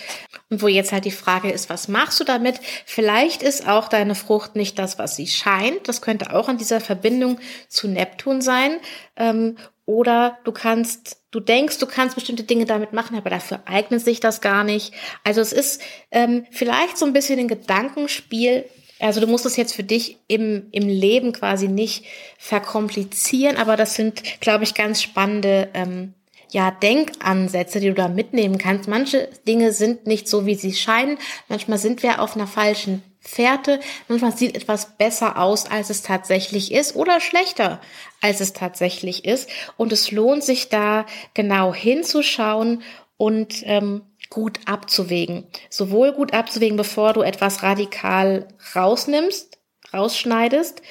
und 0.49 0.61
wo 0.61 0.67
jetzt 0.67 0.91
halt 0.91 1.05
die 1.05 1.11
Frage 1.11 1.49
ist, 1.51 1.69
was 1.69 1.87
machst 1.87 2.19
du 2.19 2.23
damit? 2.23 2.59
Vielleicht 2.85 3.41
ist 3.41 3.67
auch 3.67 3.87
deine 3.87 4.15
Frucht 4.15 4.55
nicht 4.55 4.77
das, 4.77 4.99
was 4.99 5.15
sie 5.15 5.27
scheint. 5.27 5.87
Das 5.87 6.01
könnte 6.01 6.33
auch 6.35 6.49
an 6.49 6.57
dieser 6.57 6.81
Verbindung 6.81 7.39
zu 7.67 7.87
Neptun 7.87 8.41
sein. 8.41 8.77
Ähm, 9.15 9.57
oder 9.85 10.37
du 10.45 10.51
kannst, 10.51 11.17
du 11.31 11.39
denkst, 11.39 11.77
du 11.79 11.85
kannst 11.87 12.15
bestimmte 12.15 12.43
Dinge 12.43 12.65
damit 12.65 12.93
machen, 12.93 13.17
aber 13.17 13.29
dafür 13.29 13.61
eignet 13.65 14.01
sich 14.01 14.19
das 14.19 14.39
gar 14.39 14.63
nicht. 14.63 14.93
Also 15.23 15.41
es 15.41 15.51
ist 15.51 15.81
ähm, 16.11 16.45
vielleicht 16.51 16.97
so 16.97 17.05
ein 17.05 17.13
bisschen 17.13 17.39
ein 17.39 17.49
Gedankenspiel, 17.49 18.65
also 19.03 19.19
du 19.19 19.27
musst 19.27 19.45
es 19.45 19.57
jetzt 19.57 19.75
für 19.75 19.83
dich 19.83 20.17
im, 20.27 20.67
im 20.71 20.87
Leben 20.87 21.33
quasi 21.33 21.67
nicht 21.67 22.05
verkomplizieren, 22.37 23.57
aber 23.57 23.75
das 23.75 23.95
sind, 23.95 24.23
glaube 24.39 24.63
ich, 24.63 24.73
ganz 24.73 25.01
spannende 25.01 25.69
ähm, 25.73 26.13
ja, 26.49 26.71
Denkansätze, 26.71 27.79
die 27.79 27.87
du 27.87 27.95
da 27.95 28.07
mitnehmen 28.07 28.57
kannst. 28.57 28.87
Manche 28.87 29.27
Dinge 29.47 29.73
sind 29.73 30.07
nicht 30.07 30.27
so, 30.27 30.45
wie 30.45 30.55
sie 30.55 30.73
scheinen. 30.73 31.17
Manchmal 31.49 31.79
sind 31.79 32.03
wir 32.03 32.21
auf 32.21 32.35
einer 32.35 32.47
falschen 32.47 33.03
Fährte. 33.19 33.79
Manchmal 34.07 34.37
sieht 34.37 34.55
etwas 34.55 34.97
besser 34.97 35.37
aus, 35.39 35.69
als 35.69 35.89
es 35.89 36.03
tatsächlich 36.03 36.71
ist 36.71 36.95
oder 36.95 37.19
schlechter, 37.19 37.81
als 38.21 38.39
es 38.39 38.53
tatsächlich 38.53 39.25
ist. 39.25 39.49
Und 39.77 39.91
es 39.91 40.11
lohnt 40.11 40.43
sich 40.43 40.69
da 40.69 41.05
genau 41.33 41.73
hinzuschauen 41.73 42.83
und 43.17 43.63
ähm, 43.63 44.01
gut 44.33 44.59
abzuwägen. 44.65 45.45
Sowohl 45.69 46.11
gut 46.11 46.33
abzuwägen, 46.33 46.75
bevor 46.75 47.13
du 47.13 47.21
etwas 47.21 47.61
radikal 47.61 48.47
rausnimmst, 48.75 49.59
rausschneidest, 49.93 50.81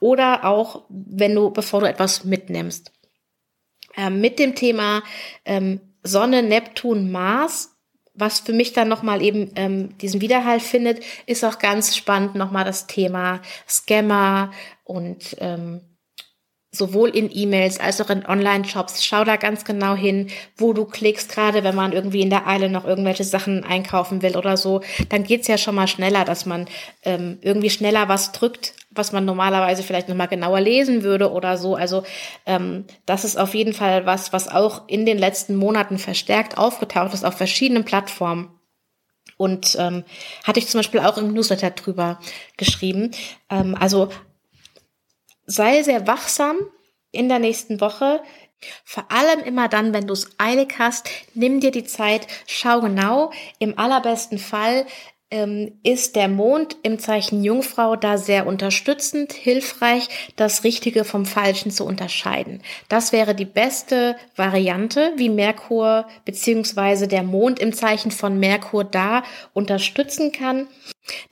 oder 0.00 0.44
auch, 0.44 0.84
wenn 0.88 1.34
du, 1.34 1.50
bevor 1.50 1.80
du 1.80 1.86
etwas 1.86 2.24
mitnimmst. 2.24 2.90
Ähm, 3.96 4.20
mit 4.22 4.38
dem 4.38 4.54
Thema 4.54 5.02
ähm, 5.44 5.80
Sonne, 6.02 6.42
Neptun, 6.42 7.12
Mars, 7.12 7.76
was 8.14 8.40
für 8.40 8.54
mich 8.54 8.72
dann 8.72 8.88
nochmal 8.88 9.22
eben 9.22 9.52
ähm, 9.56 9.98
diesen 9.98 10.22
Widerhall 10.22 10.60
findet, 10.60 11.04
ist 11.26 11.44
auch 11.44 11.58
ganz 11.58 11.94
spannend 11.94 12.34
nochmal 12.34 12.64
das 12.64 12.86
Thema 12.86 13.42
Scammer 13.68 14.52
und 14.84 15.36
ähm, 15.38 15.82
sowohl 16.72 17.08
in 17.10 17.30
E-Mails 17.32 17.80
als 17.80 18.00
auch 18.00 18.10
in 18.10 18.24
Online-Shops. 18.24 19.04
Schau 19.04 19.24
da 19.24 19.36
ganz 19.36 19.64
genau 19.64 19.94
hin, 19.94 20.28
wo 20.56 20.72
du 20.72 20.84
klickst, 20.84 21.32
gerade 21.32 21.64
wenn 21.64 21.74
man 21.74 21.92
irgendwie 21.92 22.20
in 22.20 22.30
der 22.30 22.46
Eile 22.46 22.68
noch 22.68 22.84
irgendwelche 22.84 23.24
Sachen 23.24 23.64
einkaufen 23.64 24.22
will 24.22 24.36
oder 24.36 24.56
so. 24.56 24.80
Dann 25.08 25.24
geht's 25.24 25.48
ja 25.48 25.58
schon 25.58 25.74
mal 25.74 25.88
schneller, 25.88 26.24
dass 26.24 26.46
man 26.46 26.66
ähm, 27.02 27.38
irgendwie 27.42 27.70
schneller 27.70 28.08
was 28.08 28.30
drückt, 28.30 28.74
was 28.90 29.10
man 29.10 29.24
normalerweise 29.24 29.82
vielleicht 29.82 30.08
nochmal 30.08 30.28
genauer 30.28 30.60
lesen 30.60 31.02
würde 31.02 31.32
oder 31.32 31.58
so. 31.58 31.74
Also 31.74 32.04
ähm, 32.46 32.84
das 33.04 33.24
ist 33.24 33.36
auf 33.36 33.54
jeden 33.54 33.72
Fall 33.72 34.06
was, 34.06 34.32
was 34.32 34.48
auch 34.48 34.86
in 34.88 35.06
den 35.06 35.18
letzten 35.18 35.56
Monaten 35.56 35.98
verstärkt 35.98 36.56
aufgetaucht 36.56 37.14
ist 37.14 37.24
auf 37.24 37.34
verschiedenen 37.36 37.84
Plattformen. 37.84 38.48
Und 39.36 39.74
ähm, 39.78 40.04
hatte 40.44 40.60
ich 40.60 40.68
zum 40.68 40.80
Beispiel 40.80 41.00
auch 41.00 41.16
im 41.16 41.32
Newsletter 41.32 41.70
drüber 41.70 42.20
geschrieben. 42.58 43.12
Ähm, 43.48 43.74
also 43.74 44.10
sei 45.50 45.82
sehr 45.82 46.06
wachsam 46.06 46.58
in 47.10 47.28
der 47.28 47.40
nächsten 47.40 47.80
Woche. 47.80 48.22
Vor 48.84 49.10
allem 49.10 49.40
immer 49.40 49.68
dann, 49.68 49.92
wenn 49.92 50.06
du 50.06 50.12
es 50.12 50.30
eilig 50.38 50.74
hast, 50.78 51.08
nimm 51.34 51.60
dir 51.60 51.70
die 51.70 51.84
Zeit, 51.84 52.26
schau 52.46 52.80
genau. 52.80 53.32
Im 53.58 53.78
allerbesten 53.78 54.38
Fall 54.38 54.86
ist 55.84 56.16
der 56.16 56.26
Mond 56.26 56.76
im 56.82 56.98
Zeichen 56.98 57.44
Jungfrau 57.44 57.94
da 57.94 58.18
sehr 58.18 58.48
unterstützend, 58.48 59.32
hilfreich, 59.32 60.08
das 60.34 60.64
Richtige 60.64 61.04
vom 61.04 61.24
Falschen 61.24 61.70
zu 61.70 61.84
unterscheiden. 61.84 62.62
Das 62.88 63.12
wäre 63.12 63.36
die 63.36 63.44
beste 63.44 64.16
Variante, 64.34 65.12
wie 65.16 65.28
Merkur 65.28 66.06
beziehungsweise 66.24 67.06
der 67.06 67.22
Mond 67.22 67.60
im 67.60 67.72
Zeichen 67.72 68.10
von 68.10 68.40
Merkur 68.40 68.82
da 68.82 69.22
unterstützen 69.52 70.32
kann. 70.32 70.66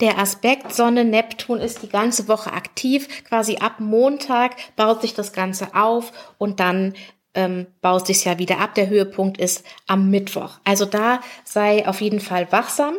Der 0.01 0.19
Aspekt 0.19 0.73
Sonne-Neptun 0.73 1.59
ist 1.59 1.83
die 1.83 1.89
ganze 1.89 2.29
Woche 2.29 2.53
aktiv. 2.53 3.25
Quasi 3.25 3.57
ab 3.57 3.81
Montag 3.81 4.55
baut 4.77 5.01
sich 5.01 5.15
das 5.15 5.33
Ganze 5.33 5.75
auf 5.75 6.13
und 6.39 6.61
dann 6.61 6.95
ähm, 7.35 7.67
baust 7.81 8.07
sich 8.07 8.25
ja 8.25 8.39
wieder 8.39 8.61
ab. 8.61 8.75
Der 8.77 8.89
Höhepunkt 8.89 9.39
ist 9.39 9.65
am 9.89 10.09
Mittwoch. 10.09 10.61
Also 10.63 10.85
da 10.85 11.21
sei 11.45 11.87
auf 11.87 12.01
jeden 12.01 12.21
Fall 12.21 12.51
wachsam. 12.53 12.95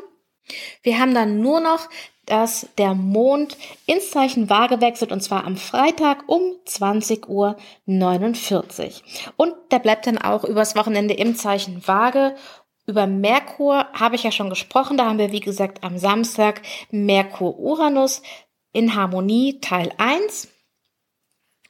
Wir 0.83 0.99
haben 0.99 1.13
dann 1.13 1.39
nur 1.41 1.59
noch, 1.59 1.89
dass 2.25 2.67
der 2.77 2.93
Mond 2.93 3.57
ins 3.85 4.11
Zeichen 4.11 4.49
Waage 4.49 4.81
wechselt 4.81 5.11
und 5.11 5.21
zwar 5.21 5.45
am 5.45 5.57
Freitag 5.57 6.23
um 6.27 6.55
20.49 6.67 7.27
Uhr. 7.27 7.57
Und 9.35 9.55
der 9.71 9.79
bleibt 9.79 10.05
dann 10.05 10.19
auch 10.19 10.43
übers 10.43 10.75
Wochenende 10.75 11.15
im 11.15 11.35
Zeichen 11.35 11.87
Waage 11.87 12.35
über 12.89 13.05
Merkur 13.05 13.85
habe 13.93 14.15
ich 14.15 14.23
ja 14.23 14.31
schon 14.31 14.49
gesprochen. 14.49 14.97
Da 14.97 15.05
haben 15.05 15.19
wir, 15.19 15.31
wie 15.31 15.41
gesagt, 15.41 15.83
am 15.83 15.99
Samstag 15.99 16.63
Merkur-Uranus 16.89 18.23
in 18.73 18.95
Harmonie 18.95 19.59
Teil 19.61 19.93
1. 19.97 20.47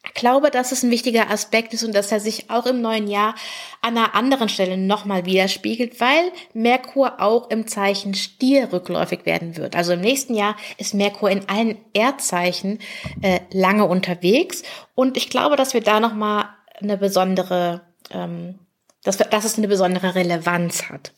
Ich 0.09 0.13
glaube, 0.15 0.51
dass 0.51 0.71
es 0.71 0.83
ein 0.83 0.91
wichtiger 0.91 1.29
Aspekt 1.31 1.73
ist 1.73 1.83
und 1.83 1.95
dass 1.95 2.11
er 2.11 2.19
sich 2.19 2.49
auch 2.49 2.65
im 2.65 2.81
neuen 2.81 3.07
Jahr 3.07 3.35
an 3.81 3.97
einer 3.97 4.15
anderen 4.15 4.49
Stelle 4.49 4.77
nochmal 4.77 5.25
widerspiegelt, 5.25 5.99
weil 5.99 6.31
Merkur 6.53 7.21
auch 7.21 7.49
im 7.49 7.67
Zeichen 7.67 8.13
Stier 8.13 8.73
rückläufig 8.73 9.25
werden 9.25 9.57
wird. 9.57 9.75
Also 9.75 9.93
im 9.93 10.01
nächsten 10.01 10.35
Jahr 10.35 10.55
ist 10.77 10.93
Merkur 10.93 11.29
in 11.29 11.47
allen 11.47 11.77
Erdzeichen 11.93 12.79
äh, 13.21 13.39
lange 13.51 13.85
unterwegs 13.85 14.63
und 14.95 15.17
ich 15.17 15.29
glaube, 15.29 15.55
dass 15.55 15.73
wir 15.73 15.81
da 15.81 15.99
nochmal 15.99 16.49
eine 16.81 16.97
besondere 16.97 17.81
ähm, 18.11 18.59
dass, 19.03 19.17
dass 19.17 19.45
es 19.45 19.57
eine 19.57 19.67
besondere 19.67 20.15
Relevanz 20.15 20.89
hat. 20.89 21.13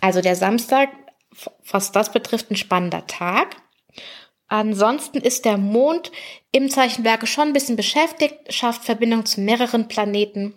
Also 0.00 0.20
der 0.20 0.36
Samstag, 0.36 0.88
was 1.70 1.92
das 1.92 2.12
betrifft, 2.12 2.50
ein 2.50 2.56
spannender 2.56 3.06
Tag. 3.06 3.56
Ansonsten 4.54 5.18
ist 5.18 5.44
der 5.46 5.58
Mond 5.58 6.12
im 6.52 6.70
Zeichenwerke 6.70 7.26
schon 7.26 7.48
ein 7.48 7.52
bisschen 7.52 7.74
beschäftigt, 7.74 8.54
schafft 8.54 8.84
Verbindung 8.84 9.26
zu 9.26 9.40
mehreren 9.40 9.88
Planeten. 9.88 10.54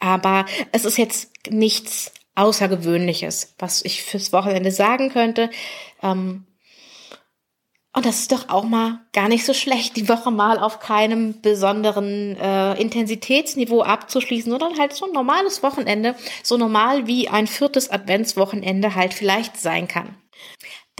Aber 0.00 0.44
es 0.72 0.84
ist 0.84 0.98
jetzt 0.98 1.30
nichts 1.48 2.12
Außergewöhnliches, 2.34 3.54
was 3.58 3.82
ich 3.86 4.02
fürs 4.02 4.34
Wochenende 4.34 4.70
sagen 4.70 5.08
könnte. 5.08 5.48
Ähm, 6.02 6.44
und 7.94 8.04
das 8.04 8.20
ist 8.20 8.32
doch 8.32 8.50
auch 8.50 8.64
mal 8.64 9.00
gar 9.14 9.28
nicht 9.28 9.46
so 9.46 9.54
schlecht, 9.54 9.96
die 9.96 10.10
Woche 10.10 10.30
mal 10.30 10.58
auf 10.58 10.78
keinem 10.78 11.40
besonderen 11.40 12.36
äh, 12.36 12.78
Intensitätsniveau 12.78 13.80
abzuschließen, 13.80 14.52
sondern 14.52 14.78
halt 14.78 14.92
so 14.92 15.06
ein 15.06 15.12
normales 15.12 15.62
Wochenende, 15.62 16.16
so 16.42 16.58
normal 16.58 17.06
wie 17.06 17.30
ein 17.30 17.46
viertes 17.46 17.88
Adventswochenende 17.88 18.94
halt 18.94 19.14
vielleicht 19.14 19.56
sein 19.56 19.88
kann. 19.88 20.16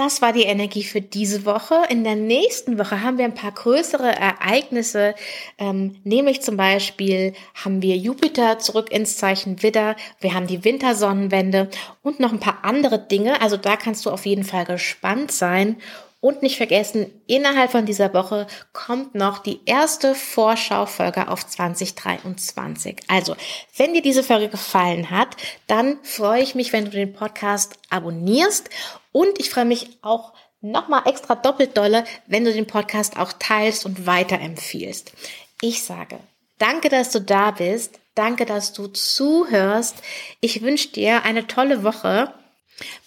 Das 0.00 0.22
war 0.22 0.32
die 0.32 0.44
Energie 0.44 0.82
für 0.82 1.02
diese 1.02 1.44
Woche. 1.44 1.74
In 1.90 2.04
der 2.04 2.16
nächsten 2.16 2.78
Woche 2.78 3.02
haben 3.02 3.18
wir 3.18 3.26
ein 3.26 3.34
paar 3.34 3.52
größere 3.52 4.10
Ereignisse, 4.10 5.14
ähm, 5.58 5.96
nämlich 6.04 6.40
zum 6.40 6.56
Beispiel 6.56 7.34
haben 7.54 7.82
wir 7.82 7.98
Jupiter 7.98 8.58
zurück 8.58 8.90
ins 8.90 9.18
Zeichen 9.18 9.62
Widder, 9.62 9.96
wir 10.18 10.32
haben 10.32 10.46
die 10.46 10.64
Wintersonnenwende 10.64 11.68
und 12.00 12.18
noch 12.18 12.32
ein 12.32 12.40
paar 12.40 12.60
andere 12.62 12.98
Dinge. 12.98 13.42
Also 13.42 13.58
da 13.58 13.76
kannst 13.76 14.06
du 14.06 14.10
auf 14.10 14.24
jeden 14.24 14.44
Fall 14.44 14.64
gespannt 14.64 15.32
sein. 15.32 15.76
Und 16.22 16.42
nicht 16.42 16.58
vergessen, 16.58 17.10
innerhalb 17.26 17.70
von 17.70 17.86
dieser 17.86 18.12
Woche 18.12 18.46
kommt 18.74 19.14
noch 19.14 19.38
die 19.38 19.60
erste 19.64 20.14
Vorschaufolge 20.14 21.28
auf 21.28 21.46
2023. 21.46 23.00
Also, 23.08 23.36
wenn 23.78 23.94
dir 23.94 24.02
diese 24.02 24.22
Folge 24.22 24.50
gefallen 24.50 25.10
hat, 25.10 25.28
dann 25.66 25.98
freue 26.02 26.42
ich 26.42 26.54
mich, 26.54 26.74
wenn 26.74 26.84
du 26.84 26.90
den 26.90 27.14
Podcast 27.14 27.78
abonnierst. 27.88 28.68
Und 29.12 29.38
ich 29.38 29.50
freue 29.50 29.64
mich 29.64 29.98
auch 30.02 30.32
nochmal 30.60 31.02
extra 31.06 31.34
doppelt 31.34 31.76
dolle, 31.76 32.04
wenn 32.26 32.44
du 32.44 32.52
den 32.52 32.66
Podcast 32.66 33.18
auch 33.18 33.32
teilst 33.32 33.86
und 33.86 34.06
weiterempfiehlst. 34.06 35.12
Ich 35.60 35.82
sage, 35.82 36.18
danke, 36.58 36.88
dass 36.88 37.10
du 37.10 37.20
da 37.20 37.50
bist. 37.50 37.98
Danke, 38.14 38.44
dass 38.44 38.72
du 38.72 38.88
zuhörst. 38.88 39.96
Ich 40.40 40.62
wünsche 40.62 40.88
dir 40.88 41.22
eine 41.24 41.46
tolle 41.46 41.84
Woche. 41.84 42.34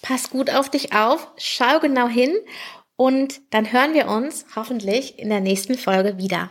Pass 0.01 0.29
gut 0.29 0.49
auf 0.49 0.69
dich 0.69 0.93
auf, 0.93 1.27
schau 1.37 1.79
genau 1.79 2.07
hin 2.07 2.35
und 2.95 3.41
dann 3.49 3.71
hören 3.71 3.93
wir 3.93 4.07
uns 4.07 4.45
hoffentlich 4.55 5.17
in 5.19 5.29
der 5.29 5.39
nächsten 5.39 5.77
Folge 5.77 6.17
wieder. 6.17 6.49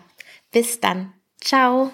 Bis 0.50 0.80
dann. 0.80 1.12
Ciao. 1.40 1.92